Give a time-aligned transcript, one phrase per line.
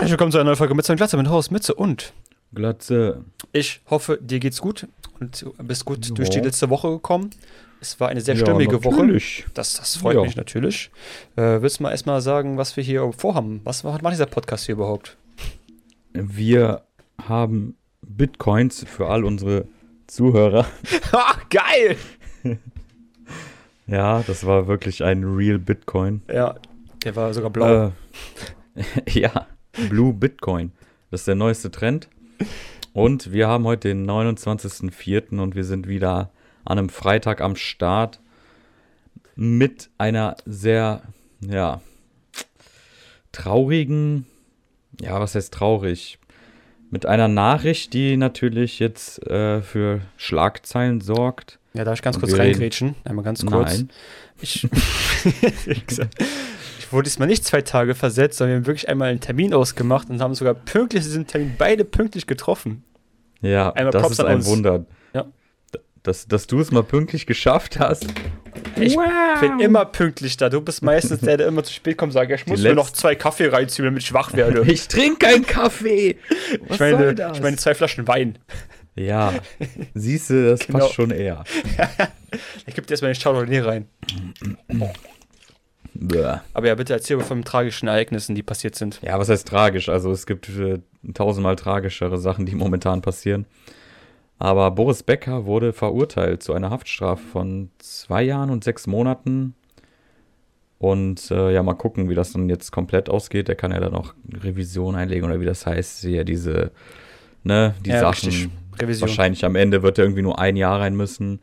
[0.00, 2.12] herzlich willkommen zu einer neuen Folge und Glatze mit Haus Mütze und
[2.54, 3.24] Glatze.
[3.52, 4.86] ich hoffe, dir geht's gut
[5.20, 6.14] und du bist gut Ja.
[6.14, 7.30] durch die letzte Woche gekommen.
[7.80, 8.96] Es war eine sehr Ja, stürmige Woche.
[9.00, 9.46] natürlich.
[9.54, 10.22] Das, das freut Ja.
[10.22, 10.90] mich natürlich.
[11.36, 13.60] Äh, willst du mal erstmal sagen, was wir hier vorhaben?
[13.64, 15.16] Was macht dieser Podcast hier überhaupt?
[16.12, 16.82] Wir
[17.28, 19.66] haben Bitcoins für all unsere
[20.06, 20.66] Zuhörer.
[21.12, 21.96] Ha, geil!
[23.86, 26.22] Ja, das war wirklich ein Real Bitcoin.
[26.32, 26.54] Ja,
[27.04, 27.92] der war sogar blau.
[28.76, 28.82] Äh,
[29.20, 29.46] ja,
[29.88, 30.72] Blue Bitcoin.
[31.10, 32.08] Das ist der neueste Trend.
[32.92, 35.38] Und wir haben heute den 29.04.
[35.38, 36.30] und wir sind wieder
[36.64, 38.20] an einem Freitag am Start
[39.36, 41.02] mit einer sehr,
[41.40, 41.80] ja,
[43.32, 44.26] traurigen,
[45.00, 46.18] ja, was heißt traurig?
[46.90, 51.58] Mit einer Nachricht, die natürlich jetzt äh, für Schlagzeilen sorgt.
[51.72, 52.96] ja, darf ich ganz kurz reingrätschen?
[53.04, 53.78] Einmal ganz kurz.
[53.78, 53.90] Nein.
[54.42, 54.68] Ich
[56.92, 60.20] wurde diesmal nicht zwei Tage versetzt, sondern wir haben wirklich einmal einen Termin ausgemacht und
[60.20, 62.84] haben sogar pünktlich diesen Termin beide pünktlich getroffen.
[63.40, 64.46] Ja, Einmal das Props ist ein uns.
[64.46, 64.84] Wunder.
[65.14, 65.26] Ja.
[66.02, 68.06] Dass, dass du es mal pünktlich geschafft hast.
[68.76, 68.96] Ich
[69.40, 70.48] bin immer pünktlich da.
[70.48, 72.90] Du bist meistens der, der immer zu spät kommt und sagt, ich muss mir noch
[72.90, 74.62] zwei Kaffee reinziehen, damit ich wach werde.
[74.66, 76.16] Ich trinke keinen Kaffee.
[76.66, 77.36] Was ich, meine, soll das?
[77.36, 78.38] ich meine zwei Flaschen Wein.
[78.96, 79.32] ja,
[79.94, 80.80] siehst du, das Genau.
[80.80, 81.44] passt schon eher.
[82.66, 83.88] Ich gebe dir erstmal den Chardonnay rein.
[85.94, 86.38] Bäh.
[86.54, 89.00] Aber ja, bitte erzähl mir von den tragischen Ereignissen, die passiert sind.
[89.02, 89.88] Ja, was heißt tragisch?
[89.88, 90.80] Also es gibt äh,
[91.14, 93.46] tausendmal tragischere Sachen, die momentan passieren.
[94.38, 99.54] Aber Boris Becker wurde verurteilt zu einer Haftstrafe von zwei Jahren und sechs Monaten.
[100.78, 103.50] Und äh, ja, mal gucken, wie das dann jetzt komplett ausgeht.
[103.50, 106.04] Er kann ja dann auch Revision einlegen oder wie das heißt.
[106.04, 106.70] Ja, diese,
[107.44, 108.50] ne, die Ja, Sachen.
[108.78, 111.40] Wahrscheinlich am Ende wird er irgendwie nur ein Jahr rein müssen.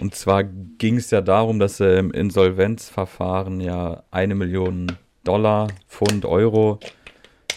[0.00, 6.24] Und zwar ging es ja darum, dass er im Insolvenzverfahren ja eine Million Dollar, Pfund,
[6.26, 6.80] Euro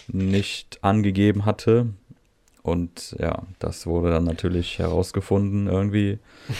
[0.07, 1.87] nicht angegeben hatte.
[2.61, 6.19] Und ja, das wurde dann natürlich herausgefunden irgendwie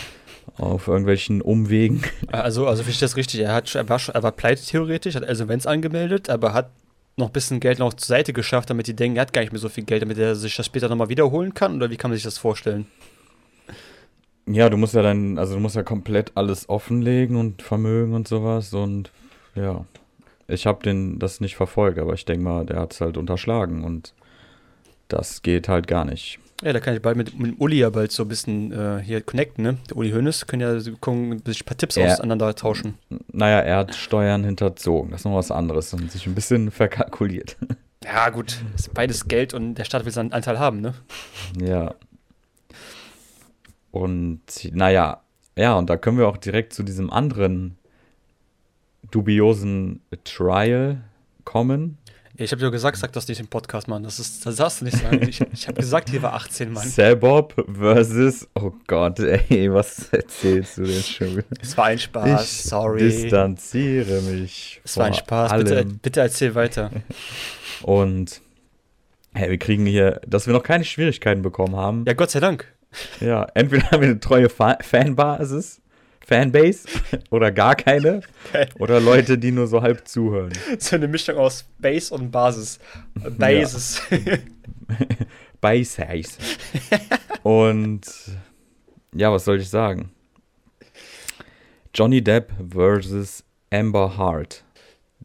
[0.58, 2.02] auf irgendwelchen Umwegen.
[2.32, 3.42] Also, also verstehe ich das richtig.
[3.42, 6.72] Er, hat, er, war, schon- er war pleite theoretisch, hat also Events angemeldet, aber hat
[7.18, 9.52] noch ein bisschen Geld noch zur Seite geschafft, damit die denken, er hat gar nicht
[9.52, 11.76] mehr so viel Geld, damit er sich das später nochmal wiederholen kann?
[11.76, 12.86] Oder wie kann man sich das vorstellen?
[14.48, 18.28] Ja, du musst ja dann, also du musst ja komplett alles offenlegen und Vermögen und
[18.28, 18.74] sowas.
[18.74, 19.12] Und
[19.56, 19.86] ja,
[20.48, 23.84] ich habe den das nicht verfolgt, aber ich denke mal, der hat es halt unterschlagen
[23.84, 24.14] und
[25.10, 26.40] das geht halt gar nicht.
[26.64, 29.22] Ja, da kann ich bald mit, mit Uli ja bald so ein bisschen äh, hier
[29.22, 29.78] connecten, ne?
[29.90, 32.06] Der Uli Hoeneß können ja gucken, sich ein paar Tipps Ja.
[32.06, 32.96] auseinander tauschen.
[33.32, 35.12] Naja, er hat Steuern hinterzogen.
[35.12, 37.58] Das ist noch was anderes und sich ein bisschen verkalkuliert.
[38.04, 40.94] Ja, gut, ist beides Geld und der Staat will seinen Anteil haben, ne?
[41.62, 41.94] Ja.
[43.92, 44.42] Und
[44.74, 45.22] naja,
[45.56, 47.78] ja, und da können wir auch direkt zu diesem anderen
[49.12, 51.04] dubiosen Trial
[51.44, 51.98] kommen.
[52.38, 54.04] Ja, ich habe dir gesagt, sag das nicht im Podcast, Mann.
[54.04, 55.28] Das, ist, das darfst du nicht sagen.
[55.28, 56.88] Ich, ich habe gesagt, hier war 18, Mann.
[56.88, 61.38] Sebob versus, oh Gott, ey, was erzählst du denn schon?
[61.38, 61.48] wieder?
[61.60, 63.00] Es war ein Spaß, ich sorry.
[63.00, 64.82] distanziere mich.
[64.84, 66.92] Es war ein Spaß, bitte, bitte erzähl weiter.
[67.82, 68.42] Und
[69.34, 72.06] hey, wir kriegen hier, dass wir noch keine Schwierigkeiten bekommen haben.
[72.06, 72.72] Ja, Gott sei Dank.
[73.20, 75.82] Ja, entweder haben wir eine treue Fa Fanbasis,
[76.26, 76.88] Fanbase
[77.30, 78.22] oder gar keine.
[78.52, 78.70] Geil.
[78.80, 80.52] Oder Leute, die nur so halb zuhören.
[80.80, 82.80] So eine Mischung aus Base und Basis.
[83.38, 84.02] Basis.
[85.62, 86.06] Base
[87.44, 88.02] Und
[89.14, 90.12] ja, was soll ich sagen?
[91.94, 94.64] Johnny Depp versus Amber Hart.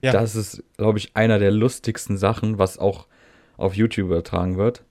[0.02, 0.12] Ja.
[0.12, 3.06] Das ist, glaube ich, einer der lustigsten Sachen, was auch
[3.56, 4.82] auf YouTube übertragen wird.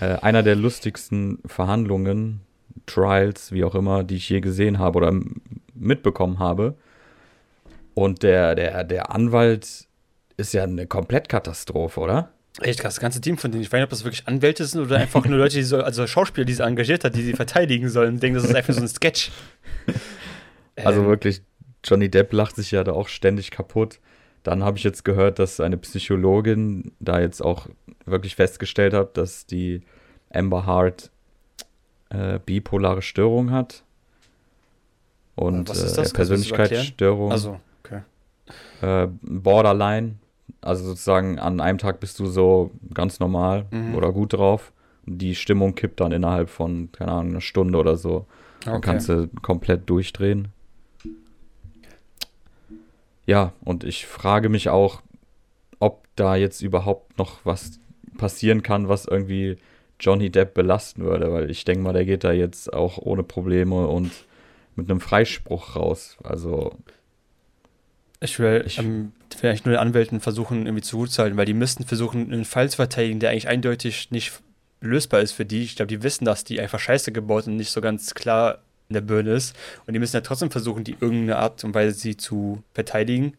[0.00, 2.40] Äh, einer der lustigsten Verhandlungen,
[2.86, 5.12] Trials, wie auch immer, die ich je gesehen habe oder
[5.74, 6.76] mitbekommen habe.
[7.94, 9.86] Und der, der, der Anwalt
[10.36, 12.30] ist ja eine Komplettkatastrophe, oder?
[12.60, 13.62] Echt krass, das ganze Team von denen.
[13.62, 16.06] Ich weiß nicht, ob das wirklich Anwälte sind oder einfach nur Leute, die so, also
[16.06, 18.18] Schauspieler, die sie engagiert hat, die sie verteidigen sollen.
[18.18, 19.30] Denken, das ist einfach so ein Sketch.
[20.84, 21.40] Also Ähm, wirklich,
[21.82, 23.98] Johnny Depp lacht sich ja da auch ständig kaputt.
[24.42, 27.66] Dann habe ich jetzt gehört, dass eine Psychologin da jetzt auch
[28.04, 29.80] wirklich festgestellt hat, dass die
[30.32, 31.10] Amber Hart
[32.10, 33.82] äh, bipolare Störung hat.
[35.34, 38.00] Und äh, Persönlichkeitsstörung, Also, okay.
[38.80, 40.16] äh, Borderline.
[40.62, 43.94] Also sozusagen an einem Tag bist du so ganz normal Mhm.
[43.94, 44.72] oder gut drauf.
[45.04, 48.26] Die Stimmung kippt dann innerhalb von, keine Ahnung, einer Stunde oder so.
[48.64, 48.90] Dann okay.
[48.90, 50.48] kannst du komplett durchdrehen.
[53.26, 55.02] Ja, und ich frage mich auch,
[55.78, 57.78] ob da jetzt überhaupt noch was
[58.16, 59.58] passieren kann, was irgendwie
[60.00, 63.86] Johnny Depp belasten würde, weil ich denke mal, der geht da jetzt auch ohne Probleme
[63.86, 64.10] und
[64.74, 66.16] mit einem Freispruch raus.
[66.22, 66.76] Also,
[68.20, 71.46] Ich will, ich, ähm, vielleicht nur den Anwälten versuchen, irgendwie zu gut zu halten, weil
[71.46, 74.32] die müssten versuchen, einen Fall zu verteidigen, der eigentlich eindeutig nicht
[74.80, 75.62] lösbar ist für die.
[75.62, 78.58] Ich glaube, die wissen, dass die einfach scheiße gebaut und nicht so ganz klar
[78.88, 79.56] in der Birne ist.
[79.86, 83.34] Und die müssen ja trotzdem versuchen, die irgendeine Art und Weise sie zu verteidigen.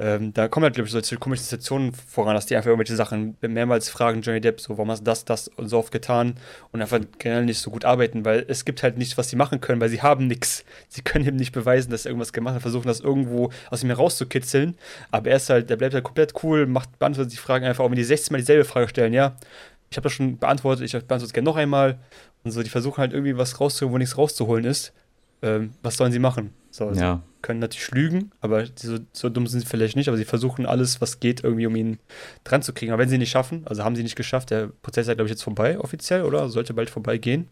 [0.00, 3.36] Ähm, da kommen halt, glaube ich, solche komischen Situationen voran, dass die einfach irgendwelche Sachen
[3.42, 6.36] mehrmals fragen, Johnny Depp, so, warum hast du das, das und so oft getan
[6.72, 9.60] und einfach generell nicht so gut arbeiten, weil es gibt halt nichts, was sie machen
[9.60, 10.64] können, weil sie haben nichts.
[10.88, 13.90] Sie können ihm nicht beweisen, dass er irgendwas gemacht hat, versuchen das irgendwo aus ihm
[13.90, 14.74] herauszukitzeln,
[15.10, 17.90] aber er ist halt, der bleibt halt komplett cool, macht, beantwortet die Fragen einfach, auch
[17.90, 19.36] wenn die 16 Mal dieselbe Frage stellen, ja,
[19.90, 21.98] ich habe das schon beantwortet, ich beantworte es gerne noch einmal
[22.42, 24.94] und so, die versuchen halt irgendwie was rauszuholen, wo nichts rauszuholen ist.
[25.42, 26.54] Ähm, was sollen sie machen?
[26.70, 27.22] So, ja.
[27.42, 31.00] Können natürlich lügen, aber so, so, dumm sind sie vielleicht nicht, aber sie versuchen alles,
[31.00, 31.98] was geht, irgendwie, um ihn
[32.44, 32.92] dran zu kriegen.
[32.92, 35.30] Aber wenn sie nicht schaffen, also haben sie nicht geschafft, der Prozess ist, glaube ich,
[35.30, 36.48] jetzt vorbei, offiziell, oder?
[36.48, 37.48] Sollte bald vorbei gehen.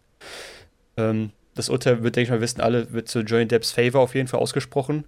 [0.96, 4.14] Ähm, das Urteil wird, denke ich mal, wissen alle, wird zu Johnny Depps Favor auf
[4.14, 5.04] jeden Fall ausgesprochen.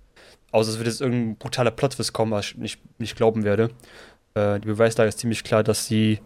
[0.52, 3.70] Außer es wird jetzt irgendein brutaler Plotwist kommen, was ich nicht, nicht glauben werde.
[4.34, 6.20] Äh, die Beweislage ist ziemlich klar, dass sie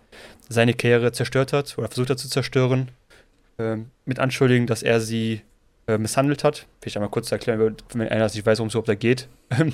[0.48, 2.90] seine Karriere zerstört hat oder versucht hat zu zerstören.
[3.58, 5.42] Äh, mit Anschuldigen, dass er sie
[5.86, 6.66] äh, misshandelt hat.
[6.80, 9.28] Vielleicht einmal kurz erklären, wenn einer nicht weiß, worum es überhaupt da geht.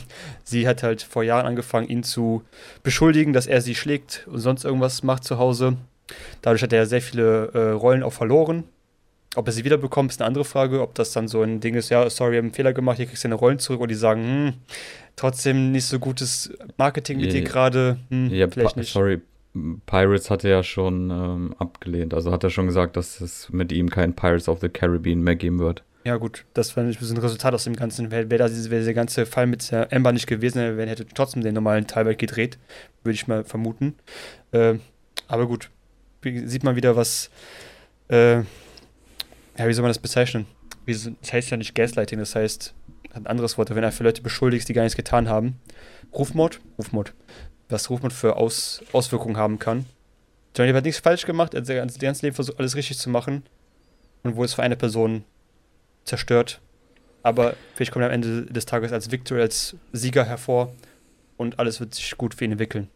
[0.45, 2.43] sie hat halt vor Jahren angefangen, ihn zu
[2.83, 5.77] beschuldigen, dass er sie schlägt und sonst irgendwas macht zu Hause.
[6.43, 8.65] Dadurch hat er sehr viele äh, Rollen auch verloren.
[9.37, 10.83] Ob er sie wiederbekommt, ist eine andere Frage.
[10.83, 13.07] Ob das dann so ein Ding ist, ja, sorry, wir haben einen Fehler gemacht, hier
[13.07, 14.53] kriegst du deine Rollen zurück und die sagen, hm,
[15.15, 17.99] trotzdem nicht so gutes Marketing mit dir gerade.
[18.09, 18.93] Hm, ja, vielleicht nicht.
[18.93, 19.21] Sorry,
[19.87, 22.15] Pirates hatte ja schon ähm, abgelehnt.
[22.15, 25.37] Also hat er schon gesagt, dass es mit ihm kein Pirates of the Caribbean mehr
[25.37, 25.85] geben wird.
[26.03, 28.11] Ja, gut, das war ein Resultat aus dem Ganzen.
[28.11, 31.55] Wäre wär wär dieser ganze Fall mit der Ember nicht gewesen, dann hätte trotzdem den
[31.55, 32.59] normalen Teilwelt gedreht,
[33.05, 33.95] würde ich mal vermuten.
[34.53, 34.77] Äh,
[35.29, 35.71] aber gut,
[36.25, 37.31] sieht man wieder, was.
[38.09, 40.47] Äh, ja, wie soll man das bezeichnen?
[40.87, 42.75] das heißt ja nicht Gaslighting, das heißt,
[43.13, 45.61] ein anderes Wort, wenn er für Leute beschuldigst, die gar nichts getan haben.
[46.13, 46.61] Rufmord?
[46.79, 47.15] Rufmord.
[47.69, 49.85] Was Rufmord für Aus Auswirkungen haben kann.
[50.57, 53.45] Johnny hat nichts falsch gemacht, er hat sein ganzes Leben versucht, alles richtig zu machen.
[54.23, 55.25] Und wo es für eine Person
[56.11, 56.61] zerstört.
[57.23, 60.73] Aber vielleicht kommt er am Ende des Tages als Victor, als Sieger hervor
[61.37, 62.89] und alles wird sich gut für ihn entwickeln.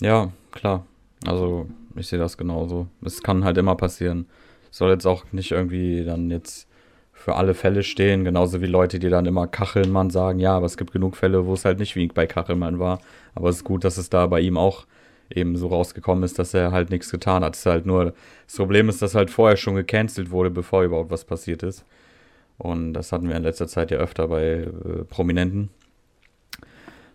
[0.00, 0.86] Ja, klar.
[1.26, 1.66] Also
[1.96, 2.88] ich sehe das genauso.
[3.02, 4.26] Es kann halt immer passieren.
[4.70, 6.68] Soll jetzt auch nicht irgendwie dann jetzt
[7.12, 10.76] für alle Fälle stehen, genauso wie Leute, die dann immer Kachelmann sagen, ja, aber es
[10.76, 13.00] gibt genug Fälle, wo es halt nicht wie bei Kachelmann war.
[13.34, 14.84] Aber es ist gut, dass es da bei ihm auch
[15.30, 17.54] eben so rausgekommen ist, dass er halt nichts getan hat.
[17.54, 18.14] Es ist halt nur,
[18.46, 21.86] das Problem ist, dass halt vorher schon gecancelt wurde, bevor überhaupt was passiert ist.
[22.58, 25.70] Und das hatten wir in letzter Zeit ja öfter bei äh, Prominenten.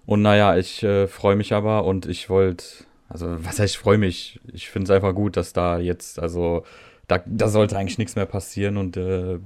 [0.05, 2.65] Und naja, ich äh, freue mich aber und ich wollte,
[3.09, 4.39] also was heißt, ich freue mich.
[4.51, 6.63] Ich finde es einfach gut, dass da jetzt, also
[7.07, 9.39] da, da sollte eigentlich nichts mehr passieren und äh,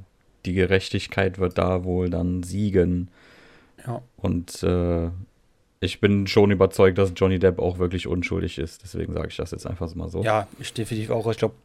[0.45, 3.09] die Gerechtigkeit wird da wohl dann siegen.
[3.85, 4.01] Ja.
[4.17, 5.09] Und äh,
[5.79, 8.83] ich bin schon überzeugt, dass Johnny Depp auch wirklich unschuldig ist.
[8.83, 10.23] Deswegen sage ich das jetzt einfach mal so.
[10.23, 11.29] Ja, ich definitiv auch.
[11.29, 11.55] Ich glaube,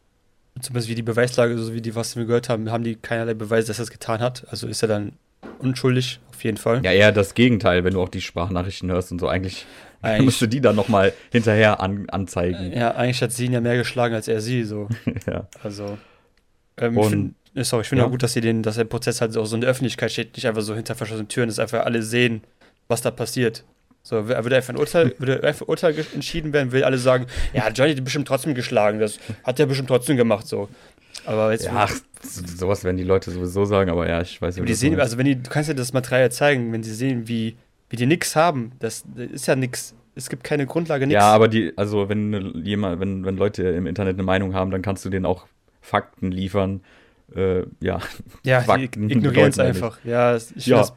[0.61, 3.69] zumindest wie die Beweislage, so wie die, was wir gehört haben, haben die keinerlei Beweise,
[3.69, 4.47] dass er es getan hat.
[4.51, 5.13] Also ist er dann
[5.59, 6.85] unschuldig, auf jeden Fall.
[6.85, 9.29] Ja, eher das Gegenteil, wenn du auch die Sprachnachrichten hörst und so.
[9.29, 9.67] Eigentlich,
[10.03, 12.73] eigentlich musst du die dann nochmal hinterher an, anzeigen.
[12.73, 14.89] Ja, eigentlich hat sie ihn ja mehr geschlagen als er sie, so.
[15.27, 15.49] ja.
[15.63, 15.99] Also.
[16.77, 18.07] Ähm, ich find, äh, sorry, ich finde ja.
[18.07, 20.37] auch gut, dass sie den, dass der Prozess halt auch so in der Öffentlichkeit steht,
[20.37, 22.43] nicht einfach so hinter verschlossenen Türen, dass einfach alle sehen,
[22.87, 23.65] was da passiert.
[24.09, 27.69] So, würde einfach ein Urteil, würde einfach ein Urteil entschieden werden, will alle sagen, ja,
[27.69, 30.71] Johnny hat bestimmt trotzdem geschlagen, das hat er bestimmt trotzdem gemacht, so.
[31.27, 31.67] Aber jetzt.
[31.67, 34.67] Ja, ach, sowas werden die Leute sowieso sagen, aber ja, ich weiß nicht.
[34.67, 37.59] die sehen, also wenn die, du kannst ja das Material zeigen, wenn sie sehen, wie,
[37.91, 39.95] wie die nichts haben, das, das ist ja nichts.
[40.15, 41.21] Es gibt keine Grundlage, nichts.
[41.21, 44.81] Ja, aber die, also wenn jemand, wenn, wenn Leute im Internet eine Meinung haben, dann
[44.81, 45.47] kannst du denen auch
[45.83, 46.81] Fakten liefern.
[47.37, 48.01] Äh, ja,
[48.43, 49.99] ja ignorieren es einfach.
[50.03, 50.79] Ja, ich ja.
[50.79, 50.95] Das,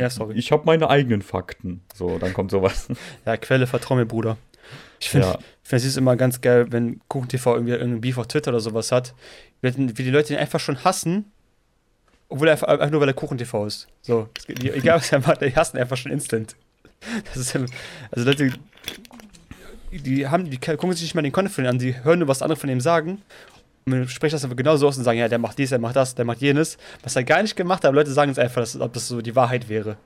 [0.00, 0.34] ja, sorry.
[0.36, 1.82] Ich habe meine eigenen Fakten.
[1.94, 2.88] So, dann kommt sowas.
[3.26, 4.38] Ja, Quelle, vertrau mir, Bruder.
[4.98, 5.38] Ich finde ja.
[5.70, 9.14] es ist immer ganz geil, wenn KuchenTV irgendwie irgendeinen Beef auf Twitter oder sowas hat,
[9.60, 11.32] wie die Leute ihn einfach schon hassen,
[12.28, 13.88] obwohl er einfach, einfach nur weil er KuchenTV ist.
[14.00, 16.56] So, egal was er macht, die hassen einfach schon instant.
[17.26, 18.52] Das ist also Leute,
[19.90, 22.28] die haben, die gucken sich nicht mal den Content von ihm an, die hören nur
[22.28, 23.20] was andere von ihm sagen
[23.90, 26.14] man spricht das einfach genauso aus und sagen, ja, der macht dies, der macht das,
[26.14, 26.78] der macht jenes.
[27.02, 29.20] Was er gar nicht gemacht hat, aber Leute sagen es einfach, dass, ob das so
[29.20, 29.96] die Wahrheit wäre.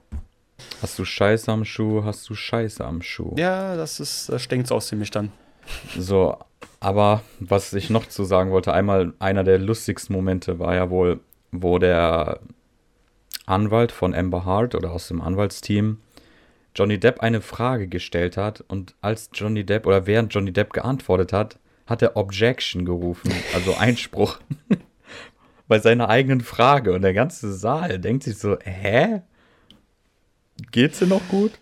[0.82, 3.34] Hast du Scheiße am Schuh, hast du Scheiße am Schuh.
[3.36, 5.32] Ja, das ist, das stinkt so aus ziemlich dann.
[5.98, 6.36] So,
[6.80, 11.20] aber was ich noch zu sagen wollte, einmal einer der lustigsten Momente war ja wohl,
[11.52, 12.40] wo der
[13.46, 15.98] Anwalt von Amber Hart oder aus dem Anwaltsteam
[16.74, 21.32] Johnny Depp eine Frage gestellt hat und als Johnny Depp oder während Johnny Depp geantwortet
[21.32, 24.38] hat, hat er Objection gerufen, also Einspruch,
[25.68, 26.92] bei seiner eigenen Frage.
[26.92, 29.22] Und der ganze Saal denkt sich so, hä?
[30.70, 31.52] Geht's dir noch gut?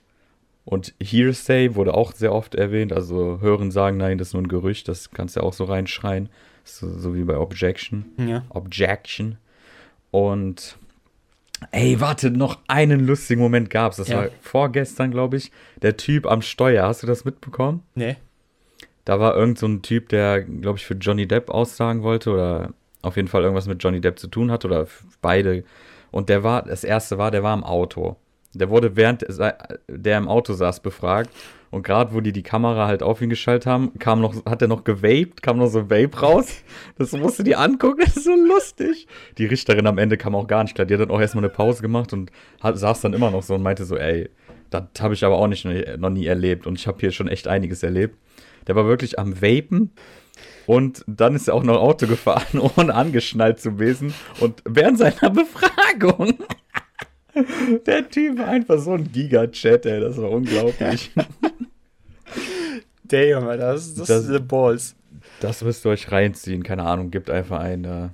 [0.64, 2.92] Und Hearsay wurde auch sehr oft erwähnt.
[2.92, 4.86] Also hören, sagen, nein, das ist nur ein Gerücht.
[4.86, 6.28] Das kannst du ja auch so reinschreien.
[6.64, 8.04] So, so wie bei Objection.
[8.18, 8.44] Ja.
[8.50, 9.38] Objection.
[10.12, 10.76] Und
[11.72, 13.96] ey, warte, noch einen lustigen Moment gab's.
[13.96, 14.18] Das Ja.
[14.18, 15.50] war vorgestern, glaube ich.
[15.80, 16.86] Der Typ am Steuer.
[16.86, 17.82] Hast du das mitbekommen?
[17.96, 18.16] Nee.
[19.04, 22.72] Da war irgend so ein Typ, der, glaube ich, für Johnny Depp aussagen wollte oder
[23.02, 24.86] auf jeden Fall irgendwas mit Johnny Depp zu tun hat oder
[25.20, 25.64] beide.
[26.12, 28.16] Und der war, das erste war, der war im Auto.
[28.54, 29.54] Der wurde während se-
[29.88, 31.30] der im Auto saß befragt.
[31.70, 34.68] Und gerade wo die die Kamera halt auf ihn geschaltet haben, kam noch, hat er
[34.68, 36.52] noch gewaped, kam noch so Vape raus.
[36.98, 39.08] Das musste die angucken, das ist so lustig.
[39.38, 40.84] Die Richterin am Ende kam auch gar nicht klar.
[40.84, 42.30] Die hat dann auch erstmal eine Pause gemacht und
[42.60, 44.28] hat, saß dann immer noch so und meinte so, ey,
[44.68, 45.64] das habe ich aber auch nicht
[45.96, 46.66] noch nie erlebt.
[46.66, 48.18] Und ich habe hier schon echt einiges erlebt.
[48.66, 49.90] Der war wirklich am Vapen
[50.66, 54.14] und dann ist er auch noch Auto gefahren, ohne angeschnallt zu gewesen.
[54.40, 56.34] Und während seiner Befragung,
[57.86, 61.10] der Typ war einfach so ein Giga-Chat, ey, das war unglaublich.
[63.04, 64.94] Damn, Alter, das, das, Das- ist the Balls.
[65.40, 68.08] Das müsst ihr euch reinziehen, keine Ahnung, gibt einfach ein äh,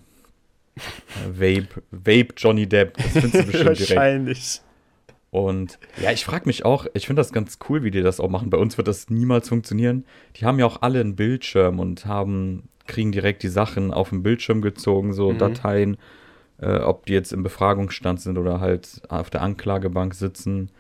[1.31, 3.81] Vape, Vape Johnny Depp, das findest du bestimmt direkt.
[3.97, 4.61] Wahrscheinlich.
[5.31, 8.31] Und ja, ich frage mich auch, ich finde das ganz cool, wie die das auch
[8.31, 8.49] machen.
[8.51, 10.05] Bei uns wird das niemals funktionieren.
[10.37, 14.23] Die haben ja auch alle einen Bildschirm und haben, kriegen direkt die Sachen auf den
[14.23, 15.39] Bildschirm gezogen, so Mhm.
[15.39, 15.97] Dateien,
[16.61, 20.71] äh, ob die jetzt im Befragungsstand sind oder halt auf der Anklagebank sitzen.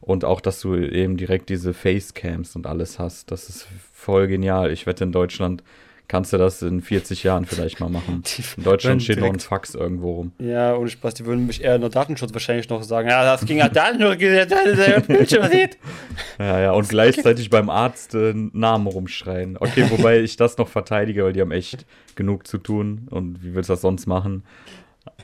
[0.00, 3.30] Und auch, dass du eben direkt diese Facecams und alles hast.
[3.30, 4.72] Das ist voll genial.
[4.72, 5.62] Ich wette, in Deutschland
[6.10, 8.24] kannst du das in 40 Jahren vielleicht mal machen.
[8.56, 10.32] In Deutschland steht noch ein Fax irgendwo rum.
[10.40, 13.46] Ja, ohne Spaß, die würden mich eher in der Datenschutz wahrscheinlich noch sagen, ja, das
[13.46, 15.78] ging ja dann nur, Bildschirm sieht.
[16.38, 19.56] Ja, ja, und gleichzeitig beim Arzt äh, Namen rumschreien.
[19.58, 21.86] Okay, wobei ich das noch verteidige, weil die haben echt
[22.16, 23.06] genug zu tun.
[23.10, 24.42] Und wie willst du das sonst machen?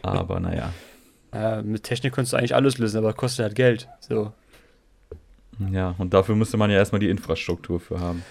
[0.02, 0.73] Aber naja.
[1.33, 3.88] Äh, mit Technik könntest du eigentlich alles lösen, aber kostet halt Geld.
[4.00, 4.33] So.
[5.73, 8.23] Ja, und dafür müsste man ja erstmal die Infrastruktur für haben.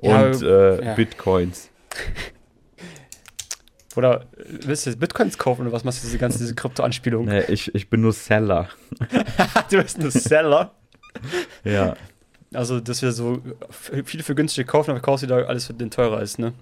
[0.00, 0.94] Ja, Und äh, ja.
[0.94, 1.70] Bitcoins.
[3.96, 7.26] Oder willst du jetzt Bitcoins kaufen oder was machst du diese ganze diese Krypto-Anspielung?
[7.26, 8.68] Nee, ich, ich bin nur Seller.
[9.70, 10.74] du bist ein Seller.
[11.62, 11.94] Ja.
[12.52, 15.92] Also, dass wir so viele für günstige kaufen, aber kaufst du da alles für den
[15.92, 16.54] teurer ist, ne?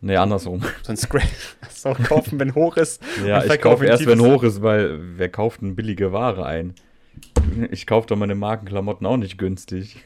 [0.00, 0.62] Nee, andersrum.
[0.82, 1.24] So ein Scrap.
[1.68, 3.02] So kaufen, wenn hoch ist.
[3.26, 6.74] Ja, ich kaufe erst, wenn hoch ist, weil wer kauft denn billige Ware ein?
[7.72, 9.96] Ich kaufe doch meine Markenklamotten auch nicht günstig.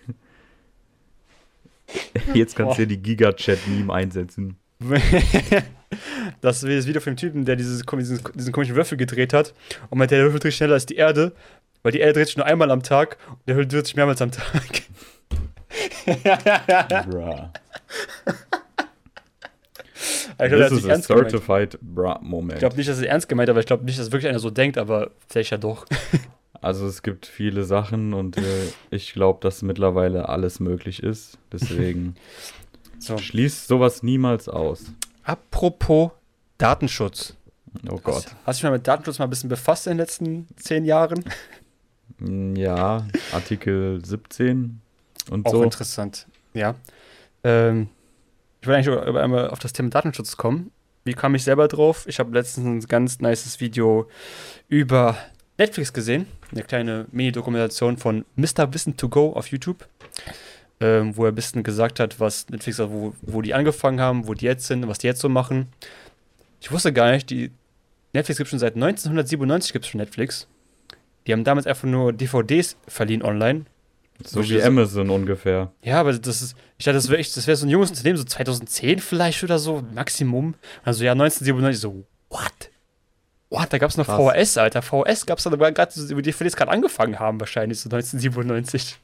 [2.35, 4.57] Jetzt kannst du dir die Giga-Chat-Meme einsetzen.
[6.41, 9.35] Das ist wie das Video von dem Typen, der dieses, diesen, diesen komischen Würfel gedreht
[9.35, 9.53] hat.
[9.91, 11.33] Und meinte, der Würfel dreht schneller als die Erde,
[11.83, 14.23] weil die Erde dreht sich nur einmal am Tag und der Würfel dreht sich mehrmals
[14.23, 14.83] am Tag.
[17.07, 17.49] Bruh.
[20.39, 21.31] Ich glaube, This der hat is sich a ernst gemeint.
[21.31, 22.55] certified bra Moment.
[22.55, 24.41] Ich glaube nicht, dass er ernst gemeint hat, aber ich glaube nicht, dass wirklich einer
[24.41, 25.87] so denkt, aber vielleicht ja doch.
[26.63, 28.43] Also es gibt viele Sachen und äh,
[28.91, 31.39] ich glaube, dass mittlerweile alles möglich ist.
[31.53, 32.15] Deswegen
[32.99, 33.19] So.
[33.19, 34.85] schließt sowas niemals aus.
[35.25, 36.13] Apropos
[36.59, 37.35] Datenschutz.
[37.91, 38.15] Oh Gott.
[38.27, 40.85] Hast, hast du dich mal mit Datenschutz mal ein bisschen befasst in den letzten zehn
[40.85, 41.25] Jahren?
[42.19, 44.81] Mm, Ja, Artikel 17
[45.31, 45.63] und Auch so.
[45.65, 46.27] interessant.
[46.55, 46.75] Ja.
[47.43, 47.89] Ähm,
[48.61, 50.71] ich wollte eigentlich über einmal auf das Thema Datenschutz kommen.
[51.05, 52.05] Wie kam ich selber drauf?
[52.07, 54.09] Ich habe letztens ein ganz nices Video
[54.69, 55.17] über
[55.59, 56.27] Netflix gesehen.
[56.51, 58.73] Eine kleine Mini-Dokumentation von Mr.
[58.73, 59.87] Wissen to Go auf YouTube.
[60.81, 64.35] Ähm, wo er ein bisschen gesagt hat, was Netflix, wo, wo die angefangen haben, wo
[64.35, 65.69] die jetzt sind, was die jetzt so machen.
[66.61, 67.53] Ich wusste gar nicht, die
[68.13, 70.49] Netflix gibt schon seit 1997 gibt es schon Netflix.
[71.27, 73.65] Die haben damals einfach nur DVDs verliehen online.
[74.25, 75.73] So wie Amazon ungefähr.
[75.83, 78.25] Ja, aber das ist, ich dachte, das wäre das wäre so ein junges Unternehmen, so
[78.25, 80.55] 2010 vielleicht oder so, Maximum.
[80.85, 82.72] Also ja, 1997, so, what?
[83.53, 83.71] What?
[83.71, 84.19] Da gab es noch Krass.
[84.19, 84.81] VHS, Alter.
[84.81, 88.99] VHS gab es dann gerade, über DVDs gerade angefangen haben, wahrscheinlich, so 1997.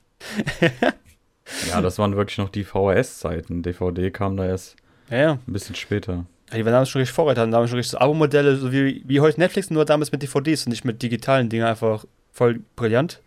[1.69, 3.63] Ja, das waren wirklich noch die VHS-Zeiten.
[3.63, 4.77] DVD kam da erst
[5.11, 5.33] Ja, ja.
[5.33, 6.25] ein bisschen später.
[6.51, 9.21] Ja, Die waren damals schon richtig Vorreiter, damals schon richtig so Abo-Modelle, so wie, wie
[9.21, 13.21] heute Netflix, nur damals mit DVDs und nicht mit digitalen Dingen, einfach voll brillant.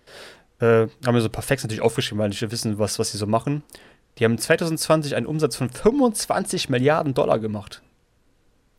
[0.59, 3.63] Äh, haben wir so perfekt natürlich aufgeschrieben, weil nicht wissen, was, was sie so machen.
[4.17, 7.81] Die haben 2020 einen Umsatz von 25 Milliarden Dollar gemacht.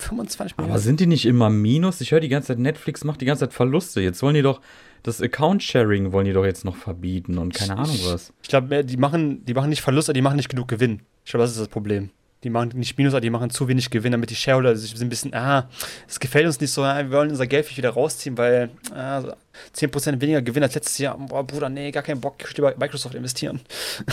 [0.02, 0.85] 25 Aber Milliarden.
[0.85, 2.00] sind die nicht immer Minus?
[2.00, 4.00] Ich höre die ganze Zeit, Netflix macht die ganze Zeit Verluste.
[4.00, 4.61] Jetzt wollen die doch,
[5.02, 8.32] das Account-Sharing wollen die doch jetzt noch verbieten und keine Ahnung was.
[8.42, 11.02] Ich glaube, die machen, die machen nicht Verlust, aber die machen nicht genug Gewinn.
[11.25, 12.11] Ich glaube, das ist das Problem.
[12.44, 15.09] Die machen nicht Minus, aber die machen zu wenig Gewinn, damit die Shareholder sich ein
[15.09, 15.68] bisschen, ah,
[16.09, 19.32] es gefällt uns nicht so, ah, wir wollen unser Geld wieder rausziehen, weil ah, so
[19.76, 21.16] 10% weniger Gewinn als letztes Jahr.
[21.16, 23.61] Boah, Bruder, nee, gar keinen Bock, ich will bei Microsoft investieren.
[24.00, 24.06] ich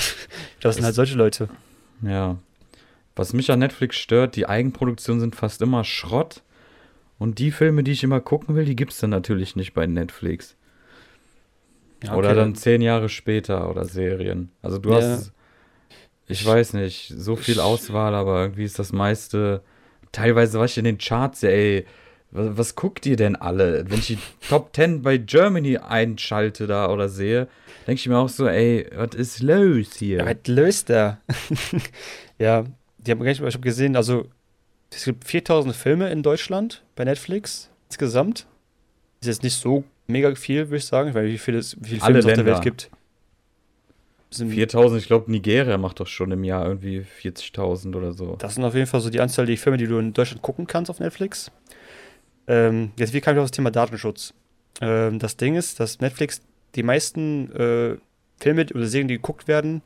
[0.60, 1.50] glaube, das sind halt solche Leute.
[2.04, 2.38] Ja.
[3.20, 6.42] Was mich an Netflix stört, die Eigenproduktionen sind fast immer Schrott.
[7.18, 9.86] Und die Filme, die ich immer gucken will, die gibt es dann natürlich nicht bei
[9.86, 10.56] Netflix.
[12.02, 14.52] Ja, okay, oder dann zehn Jahre später oder Serien.
[14.62, 15.02] Also du ja.
[15.02, 15.34] hast,
[16.28, 19.64] ich weiß nicht, so viel Auswahl, aber irgendwie ist das meiste,
[20.14, 21.86] teilweise was ich in den Charts, ey,
[22.32, 23.84] was, was, guckt ihr denn alle?
[23.90, 27.50] Wenn ich die Top 10 bei Germany einschalte da oder sehe,
[27.86, 30.26] denke ich mir auch so, ey, was ist los hier?
[30.26, 31.20] Was löst da?
[32.40, 32.64] ja,
[33.00, 34.26] die haben ich habe gesehen, also
[34.92, 38.48] es gibt 4000 Filme in Deutschland bei Netflix insgesamt.
[39.22, 42.20] Ist jetzt nicht so mega viel, würde ich sagen, weil wie viele, wie viele Filme
[42.20, 42.90] es auf der Welt gibt.
[44.32, 48.36] 4000, ich glaube, Nigeria macht doch schon im Jahr irgendwie 40.000 oder so.
[48.36, 50.68] Das sind auf jeden Fall so die Anzahl der Filme, die du in Deutschland gucken
[50.68, 51.52] kannst auf Netflix.
[52.48, 54.34] Ähm, jetzt, wie kam ich auf das Thema Datenschutz?
[54.82, 56.42] Ähm, das Ding ist, dass Netflix
[56.76, 57.98] die meisten äh,
[58.40, 59.82] Filme oder Serien, die geguckt werden,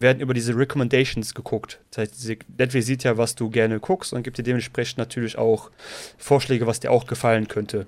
[0.00, 1.80] werden über diese Recommendations geguckt.
[1.90, 5.70] Das heißt, Netflix sieht ja, was du gerne guckst und gibt dir dementsprechend natürlich auch
[6.18, 7.86] Vorschläge, was dir auch gefallen könnte.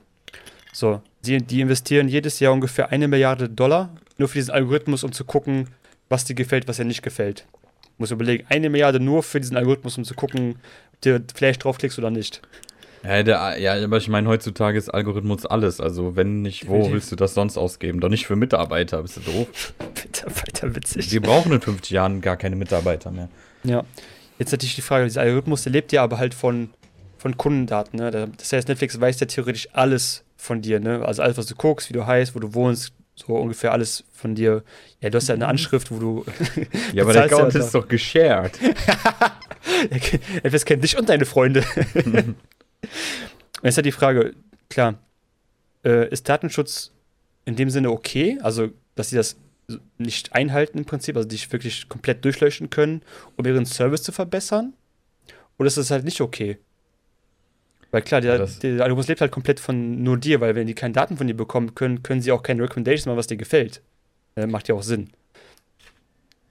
[0.72, 5.12] So, die, die investieren jedes Jahr ungefähr eine Milliarde Dollar nur für diesen Algorithmus, um
[5.12, 5.68] zu gucken,
[6.08, 7.46] was dir gefällt, was dir nicht gefällt.
[7.98, 10.56] Muss überlegen, eine Milliarde nur für diesen Algorithmus, um zu gucken,
[10.92, 12.42] ob du vielleicht draufklickst oder nicht.
[13.06, 15.80] Ja, der, ja, aber ich meine, heutzutage ist Algorithmus alles.
[15.80, 18.00] Also, wenn nicht, wo willst du das sonst ausgeben?
[18.00, 19.74] Doch nicht für Mitarbeiter, bist du doof?
[20.04, 21.12] Mitarbeiter, witzig.
[21.12, 23.28] Wir brauchen in 50 Jahren gar keine Mitarbeiter mehr.
[23.62, 23.84] Ja.
[24.38, 26.70] Jetzt natürlich die Frage: Dieser Algorithmus, der lebt ja aber halt von,
[27.16, 28.00] von Kundendaten.
[28.00, 28.30] Ne?
[28.36, 30.80] Das heißt, Netflix weiß ja theoretisch alles von dir.
[30.80, 31.04] Ne?
[31.04, 34.34] Also, alles, was du guckst, wie du heißt, wo du wohnst, so ungefähr alles von
[34.34, 34.64] dir.
[35.00, 36.24] Ja, du hast ja eine Anschrift, wo du.
[36.92, 38.58] ja, aber der Account ja ist doch geshared.
[40.42, 41.64] Etwas kennt dich und deine Freunde.
[43.62, 44.34] Jetzt ist halt die Frage,
[44.68, 44.98] klar,
[45.84, 46.92] äh, ist Datenschutz
[47.44, 48.38] in dem Sinne okay?
[48.42, 49.36] Also, dass sie das
[49.98, 53.02] nicht einhalten im Prinzip, also dich wirklich komplett durchlöschen können,
[53.36, 54.74] um ihren Service zu verbessern?
[55.58, 56.58] Oder ist das halt nicht okay?
[57.90, 60.74] Weil klar, der, ja, der Algorithmus lebt halt komplett von nur dir, weil wenn die
[60.74, 63.80] keine Daten von dir bekommen können, können sie auch keine Recommendations machen, was dir gefällt.
[64.34, 65.10] Äh, macht ja auch Sinn.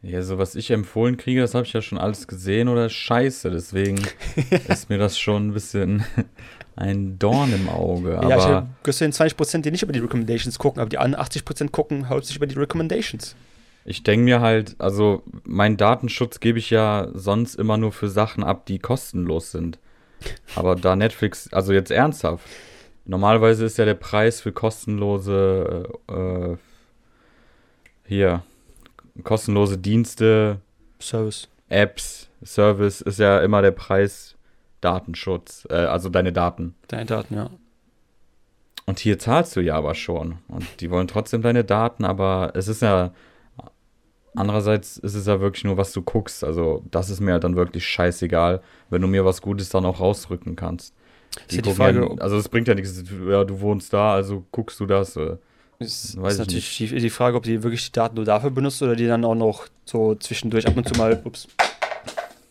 [0.05, 3.49] Ja, so was ich empfohlen kriege, das habe ich ja schon alles gesehen oder scheiße.
[3.49, 3.99] Deswegen
[4.67, 6.05] ist mir das schon ein bisschen
[6.75, 8.19] ein Dorn im Auge.
[8.19, 11.25] Aber ja, ich habe den 20%, die nicht über die Recommendations gucken, aber die anderen
[11.25, 13.35] 80% gucken hauptsächlich über die Recommendations.
[13.83, 18.43] Ich denke mir halt, also meinen Datenschutz gebe ich ja sonst immer nur für Sachen
[18.43, 19.79] ab, die kostenlos sind.
[20.55, 22.45] Aber da Netflix, also jetzt ernsthaft,
[23.05, 26.57] normalerweise ist ja der Preis für kostenlose äh,
[28.07, 28.43] hier
[29.23, 30.59] kostenlose Dienste,
[30.99, 31.47] Service.
[31.69, 34.35] Apps, Service ist ja immer der Preis
[34.81, 36.75] Datenschutz, äh, also deine Daten.
[36.87, 37.49] Deine Daten, ja.
[38.85, 40.37] Und hier zahlst du ja aber schon.
[40.47, 43.11] Und die wollen trotzdem deine Daten, aber es ist ja.
[44.37, 46.43] Andererseits ist es ja wirklich nur, was du guckst.
[46.43, 50.01] Also, das ist mir halt dann wirklich scheißegal, wenn du mir was Gutes dann auch
[50.01, 50.93] rausrücken kannst.
[51.51, 53.01] Die, die Frage, ja, also, es bringt ja nichts.
[53.27, 55.15] Ja, du wohnst da, also guckst du das.
[55.15, 55.37] Äh.
[55.79, 58.95] Ist, ist natürlich die, die, Frage, ob die wirklich die Daten nur dafür benutzt oder
[58.95, 61.47] die dann auch noch so zwischendurch ab und zu mal ups,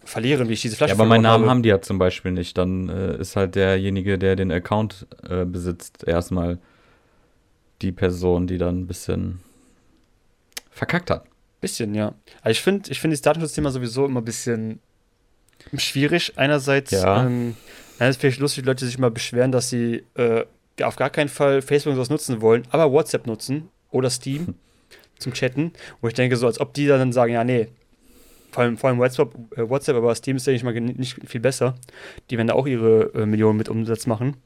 [0.05, 1.51] verlieren, wie ich diese Flasche Ja, aber meinen Namen habe.
[1.51, 2.57] haben die ja zum Beispiel nicht.
[2.59, 6.59] Dann äh, ist halt derjenige, der den Account äh, besitzt, erstmal
[7.83, 9.41] die Person, die dann ein bisschen
[10.71, 11.25] verkackt hat.
[11.61, 12.15] Bisschen, ja.
[12.43, 14.81] Also ich finde ich find das Datenschutzthema sowieso immer ein bisschen
[15.77, 16.35] schwierig.
[16.37, 17.25] Einerseits, ja.
[17.25, 17.57] ähm,
[17.99, 20.45] einerseits vielleicht lustig, Leute sich immer beschweren, dass sie äh,
[20.83, 24.55] auf gar keinen Fall Facebook und sowas nutzen wollen, aber WhatsApp nutzen oder Steam
[25.19, 27.69] zum Chatten, wo ich denke, so als ob die dann sagen, ja, nee,
[28.55, 31.41] vor allem, vor allem WhatsApp, äh, WhatsApp, aber Steam ist ja nicht mal nicht viel
[31.41, 31.75] besser.
[32.31, 34.37] Die werden da auch ihre äh, Millionen mit Umsatz machen.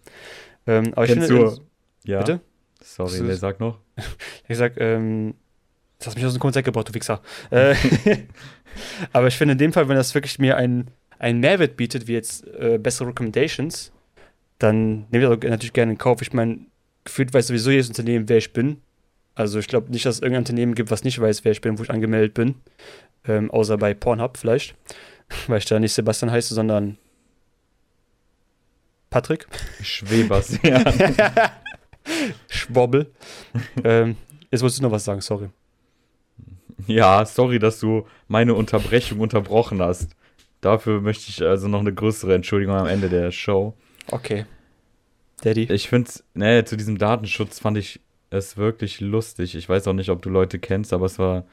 [0.66, 2.18] Ähm, aber Kennst ich finde, du, ja.
[2.20, 2.40] Bitte?
[2.82, 3.78] Sorry, wer sagt noch?
[4.48, 5.34] ich sag, ähm,
[5.98, 7.20] das hast mich aus dem Konzept gebracht, du Wichser.
[7.50, 7.74] Äh,
[9.12, 12.46] aber ich finde in dem Fall, wenn das wirklich mir einen Mehrwert bietet, wie jetzt
[12.46, 13.92] äh, bessere Recommendations,
[14.58, 16.22] dann nehme ich das natürlich gerne in Kauf.
[16.22, 16.58] Ich meine,
[17.04, 18.82] gefühlt weiß sowieso jedes Unternehmen, wer ich bin.
[19.34, 21.78] Also ich glaube nicht, dass es irgendein Unternehmen gibt, was nicht weiß, wer ich bin,
[21.78, 22.56] wo ich angemeldet bin.
[23.26, 24.74] Ähm, außer bei Pornhub vielleicht.
[25.46, 26.98] Weil ich da nicht Sebastian heiße, sondern
[29.10, 29.46] Patrick.
[29.82, 30.82] Schwebers, ja.
[32.48, 33.10] Schwobbel.
[33.84, 34.16] ähm,
[34.50, 35.50] jetzt wolltest du noch was sagen, sorry.
[36.86, 40.10] Ja, sorry, dass du meine Unterbrechung unterbrochen hast.
[40.60, 43.74] Dafür möchte ich also noch eine größere Entschuldigung am Ende der Show.
[44.10, 44.46] Okay.
[45.42, 45.72] Daddy.
[45.72, 49.54] Ich finde es, ne, zu diesem Datenschutz fand ich es wirklich lustig.
[49.54, 51.44] Ich weiß auch nicht, ob du Leute kennst, aber es war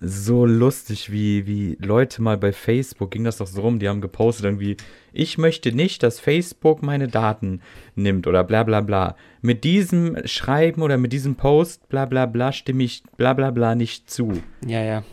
[0.00, 4.00] so lustig, wie, wie Leute mal bei Facebook, ging das doch so rum, die haben
[4.00, 4.78] gepostet irgendwie,
[5.12, 7.60] ich möchte nicht, dass Facebook meine Daten
[7.96, 9.16] nimmt oder bla bla bla.
[9.42, 13.74] Mit diesem Schreiben oder mit diesem Post, bla bla bla, stimme ich bla bla bla
[13.74, 14.32] nicht zu.
[14.66, 15.04] Ja, ja.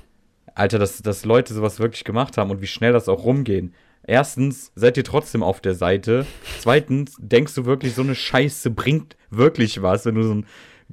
[0.56, 3.74] Alter, dass, dass Leute sowas wirklich gemacht haben und wie schnell das auch rumgehen.
[4.10, 6.26] Erstens, seid ihr trotzdem auf der Seite.
[6.60, 10.46] Zweitens, denkst du wirklich, so eine Scheiße bringt wirklich was, wenn du so ein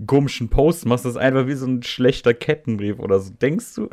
[0.06, 3.30] komischen Post machst, das ist einfach wie so ein schlechter Kettenbrief oder so.
[3.30, 3.88] Denkst du?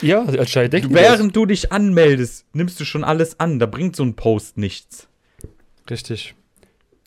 [0.00, 3.58] Ja, anscheinend denken du, Während du dich anmeldest, nimmst du schon alles an.
[3.58, 5.06] Da bringt so ein Post nichts.
[5.90, 6.34] Richtig.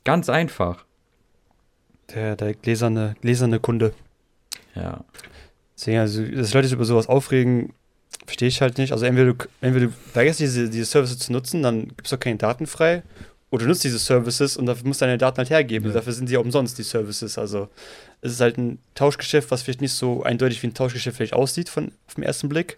[0.04, 0.86] Ganz einfach.
[2.14, 3.94] Der, der gläserne, gläserne Kunde.
[4.76, 5.04] Ja.
[5.76, 7.74] Deswegen, also, dass Leute sich über sowas aufregen,
[8.26, 8.92] verstehe ich halt nicht.
[8.92, 12.38] Also entweder du, entweder du weigerst diese, diese Services zu nutzen, dann gibst du keine
[12.38, 13.04] Daten frei.
[13.50, 15.88] Oder du nutzt diese Services und dafür musst du deine Daten halt hergeben.
[15.88, 15.94] Ja.
[15.94, 17.38] Dafür sind die ja umsonst, die Services.
[17.38, 17.70] Also
[18.22, 21.70] es ist halt ein Tauschgeschäft, was vielleicht nicht so eindeutig wie ein Tauschgeschäft vielleicht aussieht
[21.70, 22.78] von, auf den ersten Blick.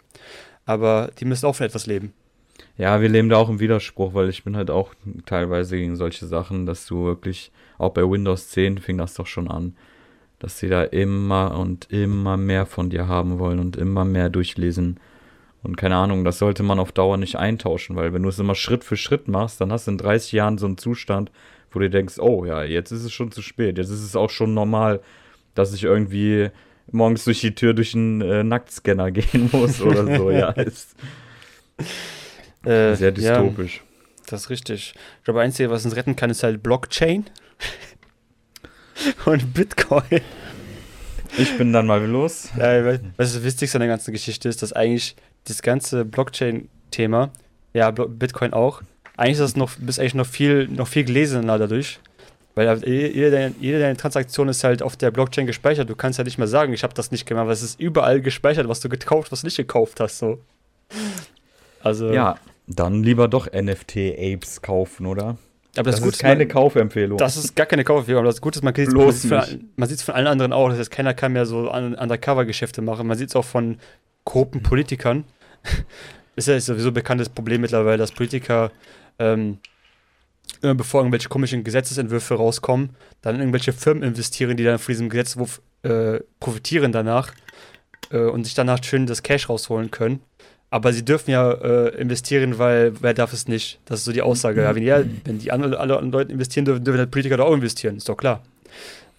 [0.66, 2.14] Aber die müssen auch von etwas leben.
[2.78, 4.94] Ja, wir leben da auch im Widerspruch, weil ich bin halt auch
[5.26, 9.50] teilweise gegen solche Sachen, dass du wirklich, auch bei Windows 10 fing das doch schon
[9.50, 9.76] an,
[10.38, 15.00] dass sie da immer und immer mehr von dir haben wollen und immer mehr durchlesen
[15.62, 18.56] und keine Ahnung, das sollte man auf Dauer nicht eintauschen, weil wenn du es immer
[18.56, 21.32] Schritt für Schritt machst, dann hast du in 30 Jahren so einen Zustand,
[21.72, 24.30] wo du denkst, oh ja, jetzt ist es schon zu spät, jetzt ist es auch
[24.30, 25.02] schon normal,
[25.56, 26.50] dass ich irgendwie
[26.92, 30.32] morgens durch die Tür durch einen äh, Nacktscanner gehen muss oder so.
[30.32, 30.96] ja, ist
[32.64, 33.78] äh, sehr dystopisch.
[33.78, 33.84] Ja,
[34.28, 34.94] das ist richtig.
[35.20, 37.26] Ich glaube, einzige, was uns retten kann, ist halt Blockchain
[39.26, 40.22] und Bitcoin.
[41.38, 42.50] Ich bin dann mal los.
[42.58, 42.86] Ja,
[43.18, 47.32] was das Wichtigste an der ganzen Geschichte ist, dass eigentlich das ganze Blockchain-Thema,
[47.74, 48.82] ja, Bitcoin auch,
[49.18, 52.00] eigentlich ist das noch, bist eigentlich noch viel, noch viel gelesener dadurch.
[52.56, 55.90] Weil jede deine, jede deine Transaktion ist halt auf der Blockchain gespeichert.
[55.90, 58.22] Du kannst ja nicht mehr sagen, ich habe das nicht gemacht, weil es ist überall
[58.22, 60.20] gespeichert, was du gekauft, was du nicht gekauft hast.
[60.20, 60.40] So.
[61.82, 62.12] Also.
[62.12, 62.36] Ja,
[62.68, 65.38] dann lieber doch NFT-Apes kaufen, oder?
[65.78, 67.18] Aber das, das ist keine man, Kaufempfehlung.
[67.18, 68.20] Das ist gar keine Kaufempfehlung.
[68.20, 68.74] Aber das Gute ist, man,
[69.76, 70.70] man sieht es von, allen anderen auch.
[70.70, 73.08] Das heißt, keiner kann mehr so Undercover-Geschäfte machen.
[73.08, 73.78] Man sieht es auch von
[74.30, 75.26] korrupten Politikern.
[76.36, 78.72] ist ja sowieso bekanntes Problem mittlerweile, dass Politiker
[79.18, 79.58] ähm,
[80.62, 86.20] bevor irgendwelche komischen Gesetzesentwürfe rauskommen, dann irgendwelche Firmen investieren, die dann von diesem Gesetzentwurf äh,
[86.40, 87.34] profitieren danach
[88.12, 90.22] äh, und sich danach schön das Cash rausholen können.
[90.70, 93.80] Aber sie dürfen ja äh, investieren, weil wer darf es nicht?
[93.86, 94.62] Das ist so die Aussage.
[94.62, 97.44] Ja, wenn, ja, wenn die anderen, alle anderen Leute investieren dürfen, dürfen die Politiker da
[97.44, 97.98] auch investieren.
[97.98, 98.44] Ist doch klar.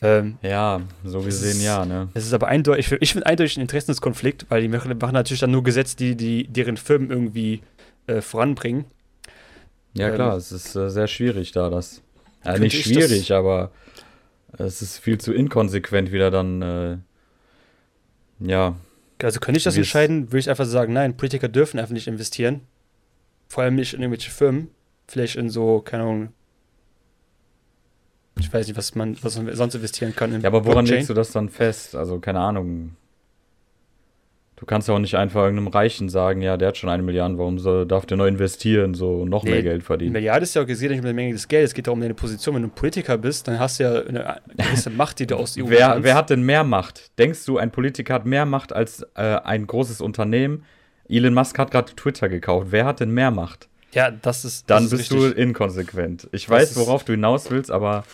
[0.03, 1.85] Ähm, ja, so gesehen ist, ja.
[1.85, 2.09] Ne?
[2.15, 5.63] Es ist aber eindeutig, ich finde eindeutig ein Interessenskonflikt, weil die machen, natürlich dann nur
[5.63, 7.61] Gesetze, die, die deren Firmen irgendwie
[8.07, 8.87] äh, voranbringen.
[9.93, 12.03] Ja, ähm, klar, es ist äh, sehr schwierig da, das.
[12.45, 13.71] Ja, nicht schwierig, aber
[14.57, 16.97] es ist viel zu inkonsequent wieder dann, äh,
[18.41, 18.77] ja.
[19.23, 22.63] Also könnte ich das entscheiden, würde ich einfach sagen, nein, Politiker dürfen einfach nicht investieren.
[23.49, 24.71] Vor allem nicht in irgendwelche Firmen.
[25.09, 26.33] Vielleicht in so, keine Ahnung,
[28.39, 30.41] ich weiß nicht, was man, was man sonst investieren kann.
[30.41, 30.97] ja, aber woran Blockchain.
[30.97, 31.95] legst du das dann fest?
[31.95, 32.97] Also, keine Ahnung.
[34.57, 37.39] Du kannst ja auch nicht einfach irgendeinem Reichen sagen, ja, der hat schon eine Milliarde,
[37.39, 40.13] warum soll, darf der neu investieren, so noch nee, mehr Geld verdienen?
[40.13, 42.01] Milliarde ist ja auch gesehen nicht um eine Menge des Geldes, es geht auch um
[42.03, 42.57] deine Position.
[42.57, 45.65] Wenn du Politiker bist, dann hast du ja eine gewisse Macht, die du aus EU
[45.69, 47.11] wer, wer hat denn mehr Macht?
[47.19, 50.65] Denkst du, ein Politiker hat mehr Macht als äh, ein großes Unternehmen?
[51.09, 52.67] Elon Musk hat gerade Twitter gekauft.
[52.69, 53.71] Wer hat denn mehr Macht?
[53.93, 54.71] Ja, das ist.
[54.71, 56.29] Dann das bist ist du inkonsequent.
[56.33, 58.05] Ich das weiß, worauf du hinaus willst, aber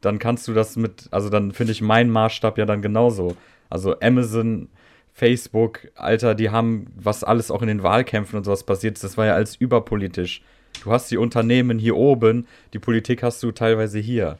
[0.00, 3.36] dann kannst du das mit, also dann finde ich meinen Maßstab ja dann genauso.
[3.68, 4.68] Also Amazon,
[5.12, 9.16] Facebook, Alter, die haben, was alles auch in den Wahlkämpfen und sowas passiert ist, das
[9.16, 10.42] war ja alles überpolitisch.
[10.84, 14.38] Du hast die Unternehmen hier oben, die Politik hast du teilweise hier.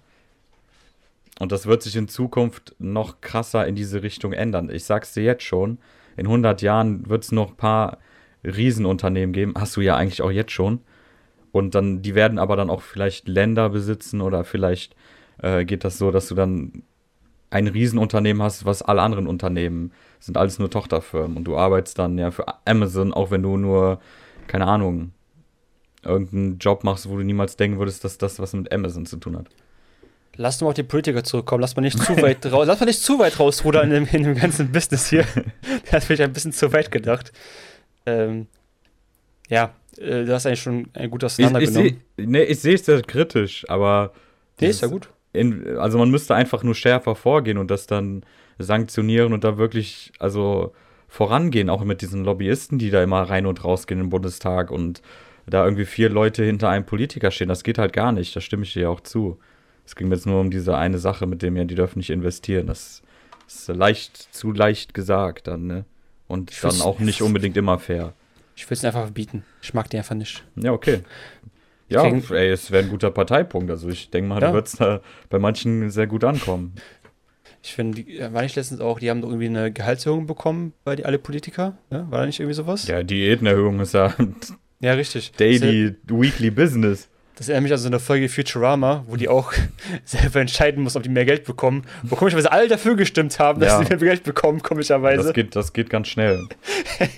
[1.39, 4.71] Und das wird sich in Zukunft noch krasser in diese Richtung ändern.
[4.71, 5.79] Ich sag's dir jetzt schon,
[6.17, 7.99] in 100 Jahren wird es noch ein paar
[8.47, 9.55] Riesenunternehmen geben.
[9.57, 10.81] Hast du ja eigentlich auch jetzt schon.
[11.53, 14.95] Und dann, die werden aber dann auch vielleicht Länder besitzen oder vielleicht
[15.43, 16.83] äh, geht das so, dass du dann
[17.51, 22.19] ein Riesenunternehmen hast, was alle anderen Unternehmen sind alles nur Tochterfirmen und du arbeitest dann
[22.19, 24.01] ja für Amazon, auch wenn du nur,
[24.47, 25.13] keine Ahnung,
[26.03, 29.37] irgendeinen Job machst, wo du niemals denken würdest, dass das was mit Amazon zu tun
[29.37, 29.49] hat.
[30.37, 33.03] Lass nur auf die Politiker zurückkommen, lass mal nicht zu weit raus, lass mal nicht
[33.03, 35.25] zu weit rausrudern in, in dem ganzen Business hier.
[35.91, 37.33] das ist vielleicht ein bisschen zu weit gedacht.
[38.07, 38.47] Ähm,
[39.49, 41.87] ja, äh, du hast eigentlich schon ein gut auseinandergenommen.
[41.87, 44.13] Ich, ich nee, ich sehe es sehr kritisch, aber.
[44.61, 48.25] Nee, ist ja gut in, also man müsste einfach nur schärfer vorgehen und das dann
[48.59, 50.73] sanktionieren und da wirklich, also
[51.09, 55.03] vorangehen, auch mit diesen Lobbyisten, die da immer rein und rausgehen im Bundestag und
[55.47, 57.49] da irgendwie vier Leute hinter einem Politiker stehen.
[57.49, 59.39] Das geht halt gar nicht, da stimme ich dir auch zu.
[59.85, 62.67] Es ging jetzt nur um diese eine Sache, mit dem ja, die dürfen nicht investieren.
[62.67, 63.03] Das
[63.47, 65.85] ist leicht, zu leicht gesagt dann, ne?
[66.29, 68.15] Und dann auch nicht unbedingt immer fair.
[68.57, 69.45] Ich will es einfach verbieten.
[69.63, 70.45] Ich mag die einfach nicht.
[70.57, 71.01] Ja, okay.
[71.89, 73.71] Ja, ey, es wäre ein guter Parteipunkt.
[73.71, 74.53] Also ich denke mal, ja.
[74.53, 76.75] wird es da bei manchen sehr gut ankommen.
[77.63, 81.05] Ich finde, war nicht letztens auch, die haben doch irgendwie eine Gehaltserhöhung bekommen bei die,
[81.05, 81.77] alle Politiker?
[81.91, 82.11] Ja?
[82.11, 82.87] War da nicht irgendwie sowas?
[82.87, 84.15] Ja, Diätenerhöhung ist ja.
[84.81, 85.33] Ja, richtig.
[85.37, 87.09] Daily, ja, Weekly Business.
[87.37, 89.53] Das erinnert mich an so eine Folge Futurama, wo die auch
[90.05, 91.85] selber entscheiden muss, ob die mehr Geld bekommen.
[92.03, 93.79] Wo komischerweise alle dafür gestimmt haben, dass Ja.
[93.83, 95.23] sie mehr Geld bekommen, komischerweise.
[95.25, 96.47] Das geht, das geht ganz schnell.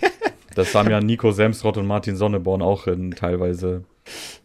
[0.54, 3.84] Das haben ja Nico Semsrott und Martin Sonneborn auch in, teilweise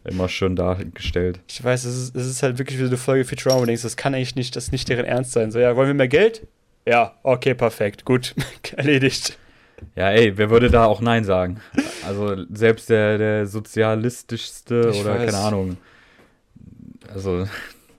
[0.04, 1.40] immer schön dargestellt.
[1.48, 3.66] Ich weiß, es ist, es ist halt wirklich wie so eine Folge Futurama, wo du
[3.66, 5.50] denkst, das kann eigentlich nicht, das nicht deren Ernst sein.
[5.50, 6.46] So, ja, wollen wir mehr Geld?
[6.86, 8.36] Ja, okay, perfekt, gut,
[8.76, 9.36] erledigt.
[9.96, 11.60] Ja, ey, wer würde da auch Nein sagen?
[12.06, 15.24] Also selbst der, der sozialistischste Ich oder weiß.
[15.32, 15.76] keine Ahnung.
[17.12, 17.46] Also,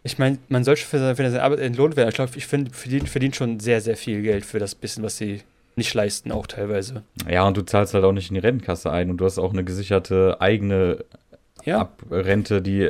[0.03, 2.09] Ich meine, man soll schon für seine, für seine Arbeit entlohnt werden.
[2.09, 5.17] Ich glaube, ich finde, verdient, verdient schon sehr, sehr viel Geld für das bisschen, was
[5.17, 5.41] sie
[5.75, 7.03] nicht leisten, auch teilweise.
[7.29, 9.51] ja, und du zahlst halt auch nicht in die Rentenkasse ein und du hast auch
[9.51, 11.03] eine gesicherte eigene
[11.65, 12.83] Ja, Abrente, die,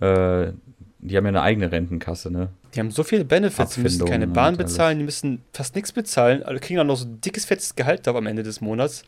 [0.00, 0.52] äh,
[1.00, 2.48] die haben ja eine eigene Rentenkasse, ne?
[2.78, 6.44] Die haben so viele Benefits, die müssen keine Bahn bezahlen, die müssen fast nichts bezahlen,
[6.44, 9.02] also kriegen auch noch so ein dickes, fettes Gehalt da am Ende des Monats.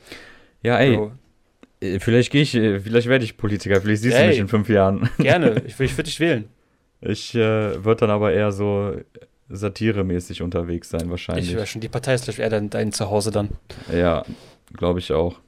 [0.61, 1.12] Ja, ey, So,
[1.80, 4.28] äh, vielleicht gehe ich, äh, vielleicht werde ich Politiker, vielleicht siehst du Ey.
[4.30, 5.09] mich in fünf Jahren.
[5.18, 6.48] gerne, ich, ich würde dich wählen.
[7.00, 8.96] Ich äh, würde dann aber eher so
[9.48, 11.50] satiremäßig unterwegs sein, wahrscheinlich.
[11.50, 13.50] Ich wäre schon, die Partei ist vielleicht eher dein, dein Zuhause dann.
[13.94, 14.24] Ja,
[14.72, 15.38] glaube ich auch.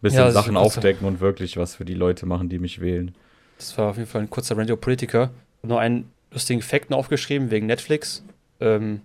[0.00, 3.14] Bisschen Ja, Sachen ein aufdecken und wirklich was für die Leute machen, die mich wählen.
[3.56, 5.30] Das war auf jeden Fall ein kurzer Radio Politiker.
[5.62, 8.24] Noch einen lustigen noch aufgeschrieben wegen Netflix
[8.60, 9.02] ähm,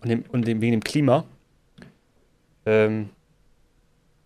[0.00, 1.24] und, dem, und dem, wegen dem Klima.
[2.64, 3.10] Ähm,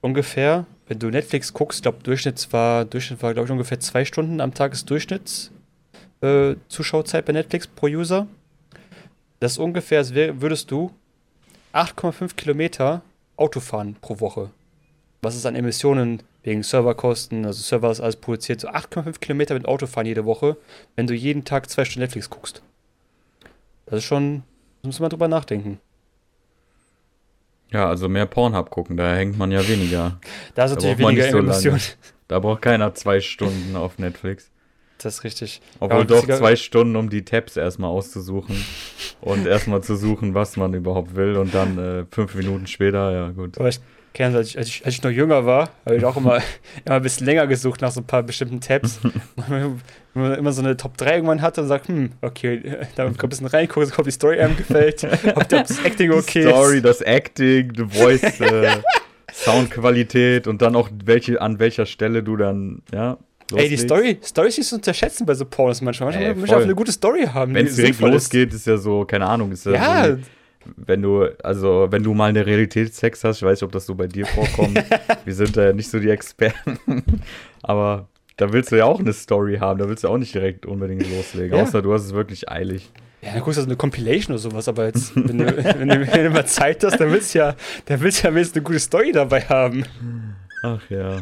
[0.01, 4.41] ungefähr, wenn du Netflix guckst, glaube, Durchschnitt war, Durchschnitt war, glaube ich, ungefähr zwei Stunden
[4.41, 5.51] am Tag ist Durchschnitts
[6.21, 8.27] äh, Zuschauerzeit bei Netflix pro User.
[9.41, 10.91] Das ist ungefähr, als würdest du
[11.73, 13.03] 8,5 Kilometer
[13.37, 14.51] Auto fahren pro Woche.
[15.21, 19.67] Was ist an Emissionen wegen Serverkosten, also Server ist alles produziert, so 8,5 Kilometer mit
[19.67, 20.57] Auto fahren jede Woche,
[20.95, 22.63] wenn du jeden Tag zwei Stunden Netflix guckst.
[23.87, 24.45] Das ist schon,
[24.83, 25.81] da muss man drüber nachdenken.
[27.73, 30.21] Ja, also mehr Pornhub gucken, da hängt man ja weniger.
[30.55, 31.39] Da ist Da natürlich man weniger so.
[31.39, 31.81] Emissionen.
[32.29, 34.51] Da braucht keiner zwei Stunden auf Netflix.
[34.99, 35.61] Das ist richtig.
[35.79, 38.57] Obwohl Ja, doch zwei Stunden, um die Tabs erstmal auszusuchen
[39.21, 43.31] und erstmal zu suchen, was man überhaupt will und dann äh, fünf Minuten später, ja
[43.31, 43.59] gut.
[43.59, 43.81] Aber ich
[44.15, 46.37] kenne als ich, als ich, als ich noch jünger war, habe ich auch immer,
[46.87, 48.99] immer ein bisschen länger gesucht nach so ein paar bestimmten Tabs.
[49.49, 49.81] Wenn
[50.15, 52.63] man immer so eine Top 3 irgendwann hatte und sagt, hm, okay,
[52.95, 56.77] da kommt ein bisschen reingucken, ob die Story einem gefällt, ob das Acting okay Story,
[56.77, 56.87] ist.
[56.87, 58.79] das Acting, the Voice, äh,
[59.31, 63.19] Soundqualität und dann auch welche, an welcher Stelle du dann, ja.
[63.55, 63.77] Ey, die.
[63.77, 66.11] Story, Story ist nicht zu unterschätzen bei so Pornos manchmal.
[66.13, 67.55] Manchmal muss einfach eine gute Story haben.
[67.55, 68.25] Wenn es direkt sinnvoll ist.
[68.33, 70.23] losgeht, ist ja so, keine Ahnung, ist ja, Ja, so,
[70.77, 73.95] wenn du, also wenn du mal eine Realitätsex hast, ich weiß nicht, ob das so
[73.95, 74.83] bei dir vorkommt,
[75.25, 76.79] wir sind da ja nicht so die Experten,
[77.63, 80.67] aber da willst du ja auch eine Story haben, da willst du auch nicht direkt
[80.67, 81.63] unbedingt loslegen, Ja.
[81.63, 82.91] außer du hast es wirklich eilig.
[83.23, 85.45] ja, dann guckst du so eine Compilation oder sowas, aber jetzt, wenn du,
[85.79, 87.55] wenn du, wenn du mal Zeit hast, dann willst du ja,
[87.85, 89.85] dann willst du ja wenigstens eine gute Story dabei haben.
[90.65, 91.21] Ach ja.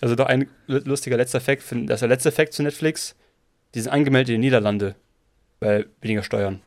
[0.00, 3.14] Also doch ein lu- lustiger letzter find- das ist der letzte Fact zu Netflix,
[3.74, 4.94] die sind angemeldet in den Niederlande,
[5.60, 6.60] bei weniger Steuern.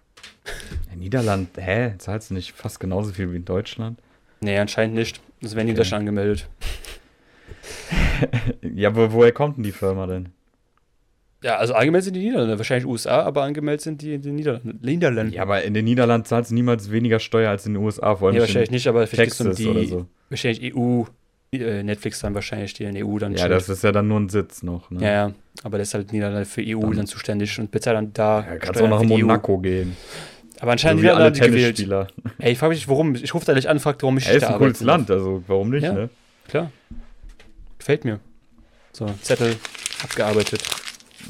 [0.91, 3.99] In Niederland, hä, zahlst du nicht fast genauso viel wie in Deutschland?
[4.41, 5.21] Nee, anscheinend nicht.
[5.41, 5.83] Das werden die in Okay.
[5.83, 6.47] Deutschland angemeldet.
[8.61, 10.29] Ja, wo, woher kommt denn die Firma denn?
[11.41, 14.79] Ja, also angemeldet sind die Niederlande, wahrscheinlich USA, aber angemeldet sind die in den Niederlanden.
[14.81, 15.33] Niederlanden.
[15.33, 18.27] Ja, aber in den Niederlanden zahlst du niemals weniger Steuer als in den USA, vor
[18.27, 20.05] allem nee, nicht wahrscheinlich in nicht, aber vielleicht Texas geht's um oder die, so.
[20.29, 21.03] wahrscheinlich EU,
[21.51, 23.51] Netflix dann wahrscheinlich, die in der EU dann Ja, chillt.
[23.51, 24.91] das ist ja dann nur ein Sitz noch.
[24.91, 25.01] Ne?
[25.03, 25.31] Ja, ja,
[25.63, 28.45] aber der ist halt Niederlande für EU Dann- dann, zuständig und bezahlt dann da.
[28.47, 29.17] Ja, kannst auch nach für die EU.
[29.21, 29.97] Monaco gehen.
[30.59, 31.31] Aber anscheinend So so wie alle.
[31.33, 32.07] Tennisspieler.
[32.37, 33.15] Ey, ich frage mich, warum.
[33.15, 35.43] Ich rufe da nicht an, fragt, warum ich Er ist da ein cooles Land, also
[35.47, 35.93] warum nicht, Ja.
[35.93, 36.09] ne?
[36.47, 36.71] Klar.
[37.79, 38.19] Gefällt mir.
[38.91, 39.55] So, Zettel
[40.03, 40.61] abgearbeitet.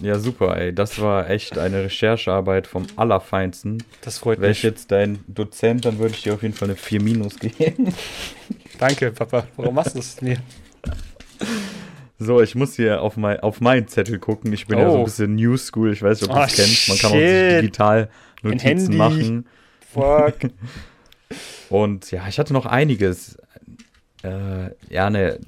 [0.02, 0.74] Ja, super, ey.
[0.74, 3.84] Das war echt eine Recherchearbeit vom Allerfeinsten.
[4.02, 4.64] Das freut Wäre ich mich.
[4.64, 7.94] jetzt dein Dozent, dann würde ich dir auf jeden Fall eine 4 Minus geben.
[8.80, 9.46] Danke, Papa.
[9.58, 10.38] Warum machst du das mir?
[12.18, 14.52] So, ich muss hier auf, mein, auf meinen Zettel gucken.
[14.54, 15.06] Ich bin ja so ein Oh.
[15.06, 15.94] bisschen New School.
[15.94, 16.90] Ich weiß nicht, ob du Oh, das kennst.
[16.90, 18.10] Man kann auch sich digital
[18.42, 19.46] Notizen machen.
[19.94, 20.36] Fuck.
[21.70, 23.38] Und ja, ich hatte noch einiges.
[24.24, 25.40] Äh, ja, ne.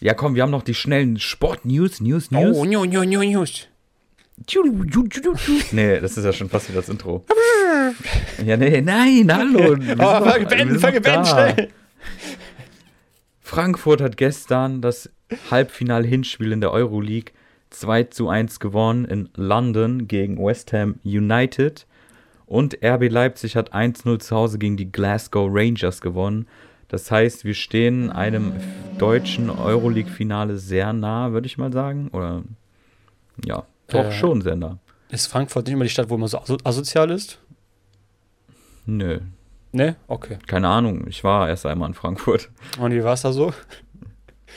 [0.00, 2.56] Ja, komm, wir haben noch die schnellen Sport-News, News, News.
[2.56, 3.68] oh, new, new, new, news.
[5.72, 7.24] Nee, das ist ja schon fast wie das Intro.
[8.44, 9.76] ja, nee, nein, hallo.
[9.98, 11.24] Oh, fang sind fang da.
[11.24, 11.68] schnell.
[13.54, 15.08] Frankfurt hat gestern das
[15.48, 17.32] Halbfinal-Hinspiel in der Euroleague
[17.70, 21.86] 2 zu 1 gewonnen in London gegen West Ham United.
[22.46, 26.48] Und RB Leipzig hat 1-0 zu Hause gegen die Glasgow Rangers gewonnen.
[26.88, 28.54] Das heißt, wir stehen einem
[28.98, 32.08] deutschen Euroleague-Finale sehr nah, würde ich mal sagen.
[32.08, 32.42] Oder
[33.44, 34.78] ja, doch Äh, schon sehr nah.
[35.10, 37.38] Ist Frankfurt nicht immer die Stadt, wo man so aso asozial ist?
[38.84, 39.20] Nö,
[39.74, 39.96] Ne?
[40.06, 40.38] Okay.
[40.46, 41.06] keine Ahnung.
[41.08, 42.48] Ich war erst einmal in Frankfurt.
[42.78, 43.52] Und wie war es da so?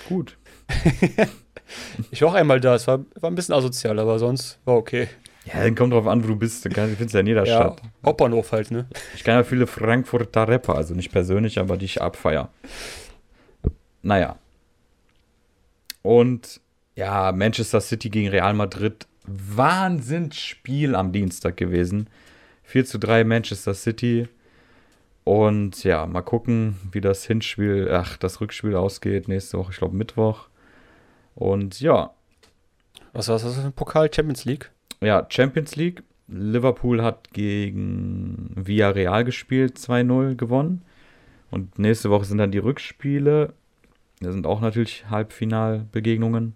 [0.07, 0.37] Gut.
[2.11, 5.07] ich war auch einmal da, es war, war ein bisschen asozial, aber sonst war okay.
[5.45, 6.63] Ja, dann kommt drauf an, wo du bist.
[6.65, 7.81] Du findest ja in jeder Ja, Stadt.
[8.05, 8.85] Hauptbahnhof halt, ne?
[9.15, 12.49] Ich kenne ja viele Frankfurter Rapper, also nicht persönlich, aber die ich abfeier.
[14.03, 14.37] Naja.
[16.03, 16.61] Und
[16.95, 19.07] ja, Manchester City gegen Real Madrid.
[19.25, 22.07] Wahnsinnsspiel am Dienstag gewesen.
[22.63, 24.27] 4 zu 3 Manchester City.
[25.27, 29.27] Und ja, mal gucken, wie das Hinspiel, ach, das Rückspiel ausgeht.
[29.27, 30.47] Nächste Woche, ich glaube Mittwoch.
[31.35, 32.11] Und ja,
[33.11, 34.09] Was war das für ein Pokal?
[34.13, 34.71] Champions League?
[35.01, 36.01] ja, Champions League.
[36.29, 40.83] Liverpool hat gegen Villarreal gespielt, 2-0 gewonnen.
[41.51, 43.51] Und nächste Woche sind dann die Rückspiele.
[44.21, 46.55] Da sind auch natürlich Halbfinalbegegnungen.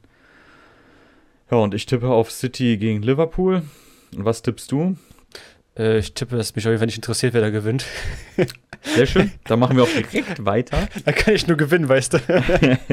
[1.52, 3.64] Ja, und ich tippe auf City gegen Liverpool.
[4.16, 4.96] Und was tippst du?
[5.78, 7.86] Äh, ich tippe, dass mich auf jeden Fall nicht interessiert, wer da gewinnt.
[8.84, 9.32] Sehr schön.
[9.46, 10.88] Dann machen wir auch direkt weiter.
[11.06, 12.20] Da kann ich nur gewinnen, weißt du.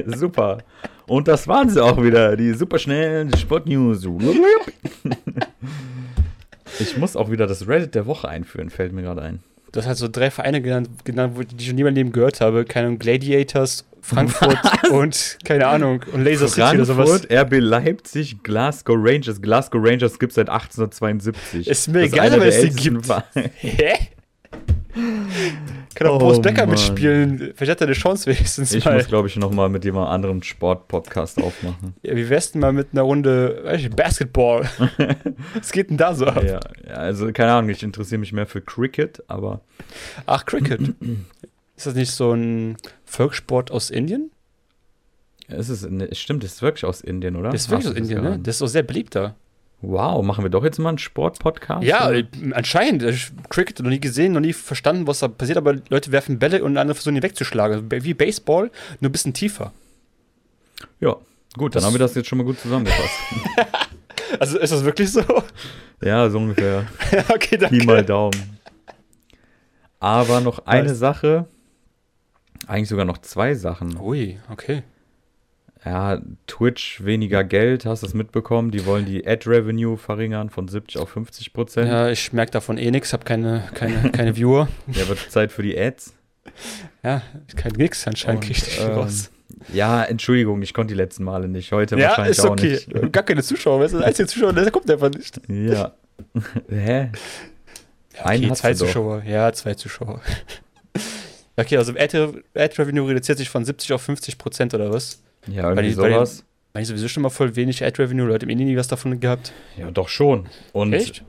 [0.16, 0.59] Super.
[1.07, 4.07] Und das waren sie auch wieder, die superschnellen Sportnews.
[6.81, 9.40] Ich muss auch wieder das Reddit der Woche einführen, fällt mir gerade ein.
[9.72, 12.40] Du hast halt so drei Vereine genannt, genannt die ich schon nie in Leben gehört
[12.40, 12.64] habe.
[12.64, 14.59] Keine Ahnung, Gladiators, Frankfurt
[14.90, 17.09] und keine Ahnung, und Laser City oder sowas.
[17.09, 19.42] Frankfurt, RB Leipzig, Glasgow Rangers.
[19.42, 21.66] Glasgow Rangers gibt es seit 1872.
[21.66, 23.09] Ist mir Das egal, der es die gibt.
[23.35, 23.94] Hä?
[25.94, 26.70] Kann auch Oh, Boris Becker Mann.
[26.70, 27.52] mitspielen.
[27.54, 28.94] Vielleicht hat er eine Chance wenigstens Ich mal.
[28.96, 31.94] muss, glaube ich, nochmal mit jemand anderem Sport-Podcast aufmachen.
[32.02, 34.68] Ja, wie wär's denn mal mit einer Runde ich, Basketball?
[35.54, 36.42] Was geht denn da so ab?
[36.44, 39.61] Ja, ja, also keine Ahnung, ich interessiere mich mehr für Cricket, aber
[40.26, 40.80] Ach, Cricket.
[41.76, 44.30] ist das nicht so ein Volkssport aus Indien?
[45.50, 47.50] es ist, ne, stimmt, es ist wirklich aus Indien, oder?
[47.50, 48.38] Das ist wirklich Hast aus das Indien, ne?
[48.42, 49.34] Das ist auch sehr beliebt da.
[49.80, 51.84] Wow, machen wir doch jetzt mal einen Sport-Podcast?
[51.84, 52.18] Ja, oder?
[52.18, 53.04] äh, anscheinend.
[53.48, 56.76] Cricket noch nie gesehen, noch nie verstanden, was da passiert, aber Leute werfen Bälle und
[56.76, 57.88] andere versuchen die wegzuschlagen.
[57.90, 59.72] Also Wie Baseball, nur ein bisschen tiefer.
[61.00, 61.16] ja.
[61.56, 63.14] Gut, dann Das- haben wir das jetzt schon mal gut zusammengefasst.
[64.40, 65.22] Also ist das wirklich so?
[66.02, 66.86] ja, so ungefähr.
[67.30, 67.78] okay, danke.
[67.78, 68.58] Pi mal Daumen.
[70.00, 70.98] Aber noch eine Nice.
[70.98, 71.46] Sache,
[72.66, 73.96] eigentlich sogar noch zwei Sachen.
[73.98, 74.82] Ui, okay.
[75.84, 78.70] Ja, Twitch weniger Geld, hast du es mitbekommen?
[78.70, 81.88] Die wollen die Ad-Revenue verringern von 70 auf 50 Prozent.
[81.88, 84.68] Ja, ich merke davon eh nichts, habe keine, keine, keine Viewer.
[84.88, 86.14] Ja, wird Zeit für die Ads.
[87.02, 87.22] Ja,
[87.56, 89.30] kein nix anscheinend kriege ich ähm, raus.
[89.72, 91.72] Ja, Entschuldigung, ich konnte die letzten Male nicht.
[91.72, 92.70] Heute Ja, wahrscheinlich ist auch okay.
[92.72, 93.12] nicht.
[93.12, 95.40] Gar keine Zuschauer, weißt du, der einzige Zuschauer, der kommt einfach nicht.
[95.48, 95.92] Ja.
[96.68, 97.10] Hä?
[98.16, 98.78] Ja, Einen okay, hast zwei doch.
[98.78, 99.22] Zuschauer.
[99.24, 100.20] Ja, zwei Zuschauer.
[101.56, 105.22] okay, also Ad, Ad Revenue reduziert sich von 70 auf 50 Prozent oder was?
[105.50, 106.44] Ja, irgendwie die- sowas.
[106.74, 109.18] Meine ich sowieso schon mal voll wenig Ad Revenue, Leute im Indie nie was davon
[109.18, 109.52] gehabt.
[109.76, 110.46] Ja, doch schon.
[110.72, 111.24] Und Echt?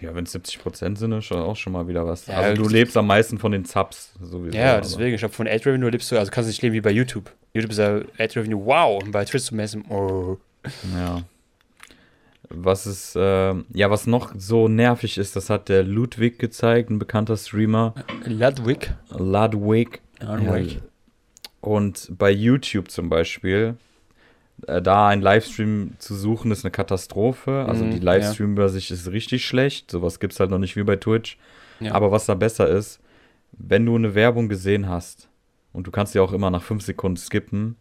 [0.00, 2.26] ja, wenn es 70 Prozent sind, ist schon auch schon mal wieder was.
[2.26, 4.56] Ja, also du lebst am meisten von den Subs sowieso.
[4.56, 6.80] Ja, deswegen, ich glaube, von Ad Revenue lebst du, also kannst du nicht leben wie
[6.82, 7.32] bei YouTube.
[7.54, 10.36] YouTube ist ja Ad Revenue, wow, und bei Twitch zu messen, oh.
[10.96, 11.22] Ja.
[12.50, 16.98] Was ist, ähm, ja, was noch so nervig ist, das hat der Ludwig gezeigt, ein
[16.98, 17.94] bekannter Streamer.
[18.26, 18.92] Ludwig.
[19.10, 20.00] Ludwig.
[20.20, 20.80] Ludwig.
[21.64, 23.76] Und bei YouTube zum Beispiel,
[24.66, 27.64] äh, da einen Livestream zu suchen, ist eine Katastrophe.
[27.66, 29.90] Also Mhm, die Livestream-Übersicht ist richtig schlecht.
[29.90, 31.38] Sowas gibt es halt noch nicht wie bei Twitch.
[31.80, 31.94] Ja.
[31.94, 33.00] Aber was da besser ist,
[33.52, 35.28] wenn du eine Werbung gesehen hast
[35.72, 37.76] und du kannst sie auch immer nach fünf Sekunden skippen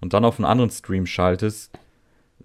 [0.00, 1.76] und dann auf einen anderen Stream schaltest,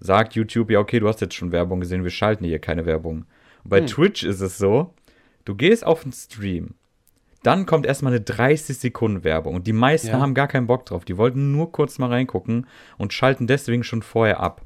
[0.00, 3.26] sagt YouTube, ja, okay, du hast jetzt schon Werbung gesehen, wir schalten hier keine Werbung.
[3.62, 3.86] Und bei Hm.
[3.86, 4.92] Twitch ist es so,
[5.44, 6.74] du gehst auf den Stream,
[7.42, 10.20] dann kommt erstmal eine 30 Sekunden Werbung und die meisten Ja.
[10.20, 11.04] haben gar keinen Bock drauf.
[11.04, 12.66] Die wollten nur kurz mal reingucken
[12.98, 14.62] und schalten deswegen schon vorher ab.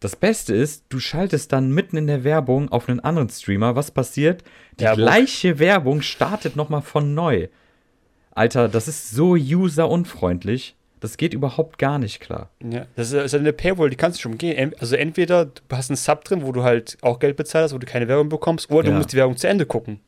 [0.00, 3.76] Das Beste ist, du schaltest dann mitten in der Werbung auf einen anderen Streamer.
[3.76, 4.42] Was passiert?
[4.78, 5.04] Die Werbung.
[5.04, 7.48] gleiche Werbung startet nochmal von neu.
[8.32, 10.76] Alter, das ist so userunfreundlich.
[11.00, 12.50] Das geht überhaupt gar nicht klar.
[12.62, 14.74] Ja, das ist, eine Paywall, die kannst du schon umgehen.
[14.78, 17.86] Also entweder du hast einen Sub drin, wo du halt auch Geld bezahlst, wo du
[17.86, 18.96] keine Werbung bekommst, oder du Ja.
[18.96, 20.00] musst die Werbung zu Ende gucken.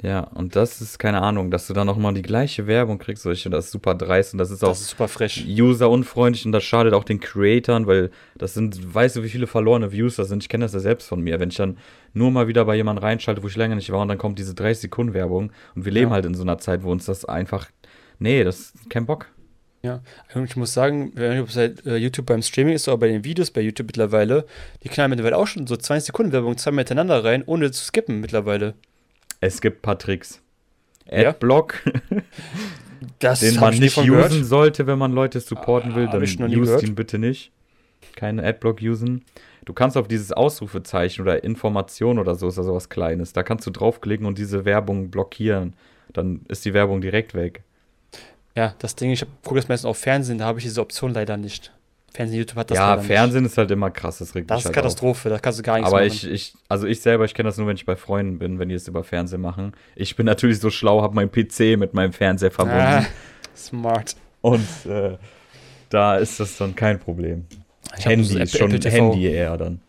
[0.00, 3.24] Ja, und das ist keine Ahnung, dass du dann nochmal die gleiche Werbung kriegst.
[3.24, 5.44] So, Ich finde das ist super dreist und das ist auch Das ist super fresh.
[5.48, 9.90] userunfreundlich und das schadet auch den Creatoren, weil das sind, weißt du, wie viele verlorene
[9.90, 10.42] Views das sind?
[10.44, 11.40] Ich kenne das ja selbst von mir.
[11.40, 11.78] Wenn ich dann
[12.12, 14.54] nur mal wieder bei jemandem reinschalte, wo ich länger nicht war und dann kommt diese
[14.54, 16.14] 30 Sekunden Werbung und wir leben Ja.
[16.14, 17.66] halt in so einer Zeit, wo uns das einfach,
[18.20, 19.26] nee, das ist kein Bock.
[19.82, 20.00] Ja,
[20.34, 23.08] und ich muss sagen, wenn ob es halt, äh, YouTube beim Streaming ist oder bei
[23.08, 24.44] den Videos bei YouTube mittlerweile,
[24.82, 28.20] die knallen mittlerweile auch schon so 20 Sekunden Werbung zweimal hintereinander rein, ohne zu skippen
[28.20, 28.74] mittlerweile.
[29.40, 30.40] Es gibt ein paar Tricks.
[31.10, 31.30] Ja?
[31.30, 31.82] Adblock,
[33.20, 34.32] Das den man nicht usen gehört.
[34.44, 36.82] sollte, wenn man Leute supporten Ah, will, dann use gehört.
[36.82, 37.52] ihn bitte nicht.
[38.16, 39.24] Keine Adblock usen.
[39.64, 43.32] Du kannst auf dieses Ausrufezeichen oder Information oder so, ist da sowas Kleines.
[43.32, 45.74] Da kannst du draufklicken und diese Werbung blockieren.
[46.12, 47.62] Dann ist die Werbung direkt weg.
[48.56, 51.36] Ja, das Ding, ich gucke das meistens auf Fernsehen, da habe ich diese Option leider
[51.36, 51.72] nicht.
[52.14, 53.06] Fernsehen, YouTube hat das ja, leider nicht.
[53.06, 54.82] Fernsehen ist halt immer krass, das regt Das mich ist halt auf.
[54.82, 56.08] Katastrophe, da kannst du gar nichts Aber machen.
[56.08, 58.68] ich, ich, also ich selber, ich kenne das nur, wenn ich bei Freunden bin, wenn
[58.68, 59.72] die es über Fernsehen machen.
[59.94, 62.80] Ich bin natürlich so schlau, habe meinen PC mit meinem Fernseher verbunden.
[62.80, 63.06] ah,
[63.56, 64.16] smart.
[64.40, 65.16] Und äh,
[65.90, 67.46] da ist das dann kein Problem.
[67.98, 69.12] Ich Handy so ist schon Apple TV.
[69.12, 69.80] Handy eher dann.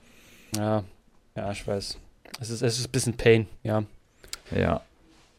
[0.55, 0.83] Ja,
[1.35, 1.97] ja, ich weiß.
[2.41, 3.83] Es ist, es ist ein bisschen Pain, ja.
[4.55, 4.81] Ja.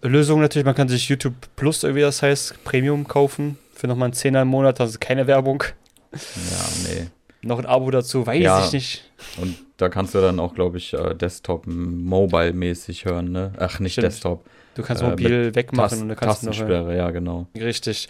[0.02, 4.14] Lösung natürlich, man kann sich YouTube Plus, irgendwie das heißt, Premium kaufen für nochmal einen
[4.14, 5.64] Zehner im Monat, also keine Werbung.
[6.12, 7.06] Ja, nee.
[7.42, 8.66] Noch ein Abo dazu, weiß Ja.
[8.66, 9.10] ich nicht.
[9.40, 13.52] Und da kannst du dann auch, glaube ich, äh, Desktop Mobile-mäßig hören, ne?
[13.58, 14.06] Ach, nicht Stimmt.
[14.08, 14.44] Desktop.
[14.74, 16.52] Du kannst Äh, mobil wegmachen Tast und dann kannst du noch.
[16.54, 17.46] Tastensperre, ja, genau.
[17.56, 18.08] Richtig.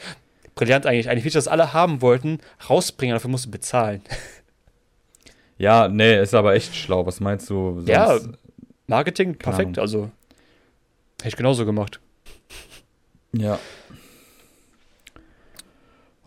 [0.57, 1.09] Brillant eigentlich.
[1.09, 2.39] Eine Feature, das alle haben wollten,
[2.69, 4.03] rausbringen, dafür musst du bezahlen.
[5.59, 7.05] Ja, nee, ist aber echt schlau.
[7.05, 7.75] Was meinst du?
[7.75, 8.19] Sonst, Ja,
[8.87, 9.77] Marketing, perfekt.
[9.77, 9.79] Ahnung.
[9.79, 10.03] Also,
[11.19, 12.01] hätte ich genauso gemacht.
[13.35, 13.59] Ja.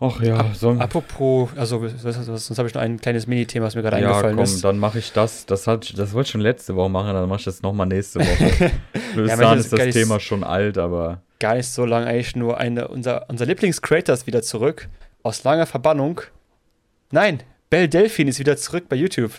[0.00, 4.00] Ach ja, sollen Apropos, also, sonst habe ich noch ein kleines Mini-Thema, was mir gerade
[4.00, 4.64] Ja, eingefallen komm, ist.
[4.64, 5.46] dann mache ich das.
[5.46, 8.18] Das, hat, das wollte ich schon letzte Woche machen, dann mache ich das nochmal nächste
[8.20, 8.72] Woche.
[9.14, 12.34] Bis Ja, manches ist das nicht- Thema schon alt, aber Gar nicht so lange, eigentlich
[12.36, 14.88] nur eine, unser, unser Lieblings-Creator ist wieder zurück.
[15.22, 16.20] Aus langer Verbannung.
[17.10, 19.32] Nein, Belle Delphine ist wieder zurück bei YouTube.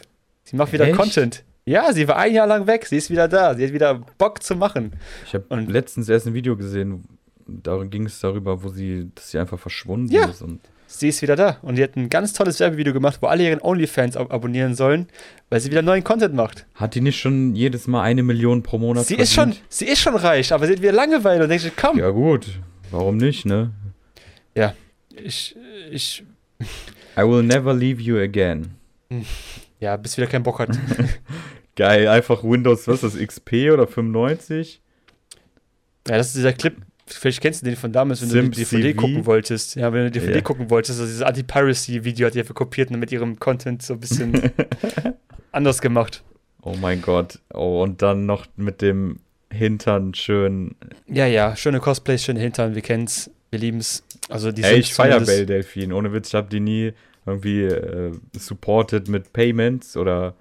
[0.44, 0.96] Sie macht wieder Echt?
[0.96, 1.44] Content.
[1.66, 2.86] Ja, sie war ein Jahr lang weg.
[2.86, 3.56] Sie ist wieder da.
[3.56, 4.94] Sie hat wieder Bock zu machen.
[5.26, 7.04] ich habe letztens erst ein Video gesehen,
[7.48, 10.26] da ging es darüber, wo sie, dass sie einfach verschwunden Ja.
[10.26, 10.42] ist.
[10.42, 11.58] Und Sie ist wieder da.
[11.64, 15.08] Und die hat ein ganz tolles Werbevideo gemacht, wo alle ihren OnlyFans ab abonnieren sollen,
[15.50, 16.68] weil sie wieder neuen Content macht.
[16.76, 20.00] hat die nicht schon jedes Mal eine Million pro Monat Sie ist, schon, sie ist
[20.00, 22.60] schon reich, aber sie hat wieder Langeweile und denkt sich, komm, Ja gut,
[22.92, 23.72] warum nicht, ne?
[25.18, 25.56] ich,
[25.92, 26.24] ich,
[27.18, 28.76] I will never leave you again.
[29.80, 30.78] ja, bis wieder keinen Bock hat.
[31.76, 34.82] Geil, einfach Windows, was ist das, XP oder 95?
[36.08, 36.76] Ja, das ist dieser Clip.
[37.08, 38.98] Vielleicht kennst du den von damals, wenn du die DVD CV.
[39.02, 39.76] gucken wolltest.
[39.76, 40.42] Ja, wenn du die DVD Ja.
[40.42, 44.00] gucken wolltest, also dieses Anti-Piracy-Video hat die einfach kopiert und mit ihrem Content so ein
[44.00, 44.34] bisschen
[45.52, 46.24] anders gemacht.
[46.62, 47.40] Oh mein Gott.
[47.54, 49.20] Oh, und dann noch mit dem
[49.52, 50.76] Hintern schön.
[51.08, 54.04] Ja, ja, schöne Cosplays, schöne Hintern, wir kennen's, wir lieben's.
[54.30, 55.94] Also die Ey, ich feier zumindest- Bell Delfin.
[55.94, 56.94] Ohne Witz, ich hab die nie
[57.28, 60.34] irgendwie äh, supported mit Payments oder.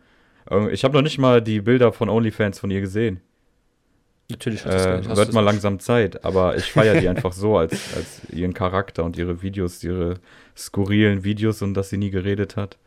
[0.73, 3.21] Ich habe noch nicht mal die Bilder von OnlyFans von ihr gesehen.
[4.31, 8.55] Natürlich Äh, wird mal langsam Zeit, aber ich feiere die einfach so als, als ihren
[8.55, 10.14] Charakter und ihre Videos, ihre
[10.57, 12.79] skurrilen Videos und dass sie nie geredet hat.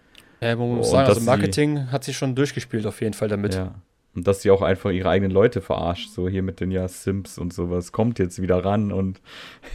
[0.41, 3.27] Ja, man muss Und sagen, also sie- Marketing hat sie schon durchgespielt auf jeden Fall
[3.27, 3.53] damit.
[3.55, 3.75] Ja.
[4.15, 7.37] Und dass sie auch einfach ihre eigenen Leute verarscht, so hier mit den ja Sims
[7.37, 9.21] und sowas, kommt jetzt wieder ran und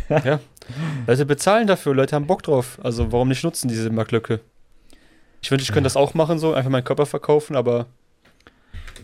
[1.06, 2.78] Leute bezahlen dafür, Leute haben Bock drauf.
[2.82, 4.40] Also warum nicht nutzen diese Marktlücke?
[5.42, 7.86] Ich wünschte, ich könnte das auch machen, so einfach meinen Körper verkaufen, aber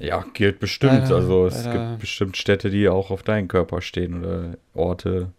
[0.01, 0.93] ja, gilt bestimmt.
[1.05, 1.89] Leider, also es leider.
[1.91, 5.33] gibt bestimmt Städte, die auch auf deinen Körper stehen oder Orte.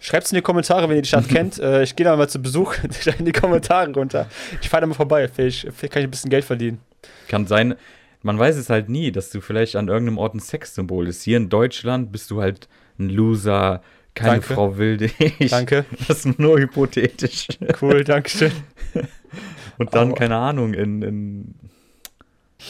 [0.00, 1.58] schreibt's in die Kommentare, wenn ihr die Stadt kennt.
[1.58, 2.74] Äh, ich gehe da mal zu Besuch
[3.18, 4.28] in die Kommentare runter.
[4.60, 6.80] Ich fahre da mal vorbei, vielleicht, vielleicht kann ich ein bisschen Geld verdienen.
[7.28, 7.74] Kann sein,
[8.22, 11.22] man weiß es halt nie, dass du vielleicht an irgendeinem Ort ein Sexsymbol ist.
[11.22, 12.68] Hier in Deutschland bist du halt
[12.98, 13.82] ein Loser,
[14.14, 14.54] keine Danke.
[14.54, 15.14] Frau will dich.
[15.50, 17.46] Danke, Das ist nur hypothetisch.
[17.80, 18.52] cool, Dankeschön.
[19.78, 21.54] Und dann, Aber- keine Ahnung, in, in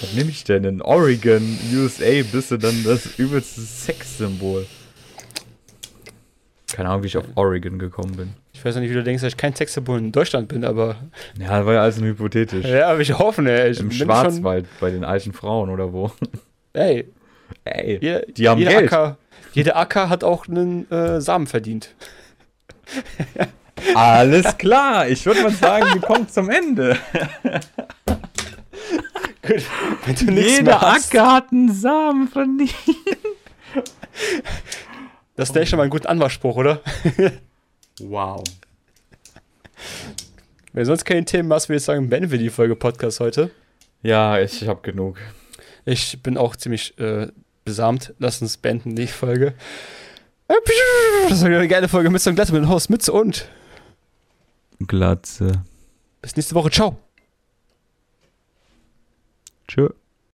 [0.00, 0.64] was nehme ich denn?
[0.64, 4.66] In Oregon, USA, bist du dann das übelste Sexsymbol.
[6.72, 8.30] Keine Ahnung, wie ich auf Oregon gekommen bin.
[8.52, 10.96] Ich weiß noch nicht, wie du denkst, dass ich kein Sexsymbol in Deutschland bin, aber
[11.38, 12.66] Ja, war ja alles nur hypothetisch.
[12.66, 13.70] ja, aber ich hoffe, ey.
[13.70, 16.08] Ich Im Schwarzwald bei den alten Frauen oder wo?
[16.08, 16.28] Schon,
[16.74, 17.06] ey,
[17.64, 18.92] Ey, jeder, die haben jeder Geld.
[18.92, 19.16] Acker,
[19.52, 21.94] jeder Acker hat auch einen äh, Samen verdient.
[23.94, 25.08] Alles klar.
[25.08, 26.96] Ich würde mal sagen, wir kommen zum Ende.
[29.42, 29.62] Gut,
[30.04, 32.74] wenn du nichts Jeder mehr hast, Acker hat einen Samen verdient.
[35.36, 36.80] das ist echt schon mal ein guter Anmachspruch, oder?
[38.00, 38.42] Wow.
[40.72, 43.50] Wenn sonst keine Themen hast, würde ich sagen, beenden wir die Folge Podcast heute.
[44.02, 45.18] Ja, ich habe genug.
[45.84, 47.28] Ich bin auch ziemlich äh,
[47.64, 48.14] besamt.
[48.18, 49.54] Lass uns beenden die Folge.
[51.28, 53.48] Das war wieder eine geile Folge mit so einem Glatze mit dem Haus, Mütze und
[54.86, 55.62] Glatze.
[56.22, 56.70] bis nächste Woche.
[56.70, 57.09] Ciao.
[59.70, 59.99] Tschö.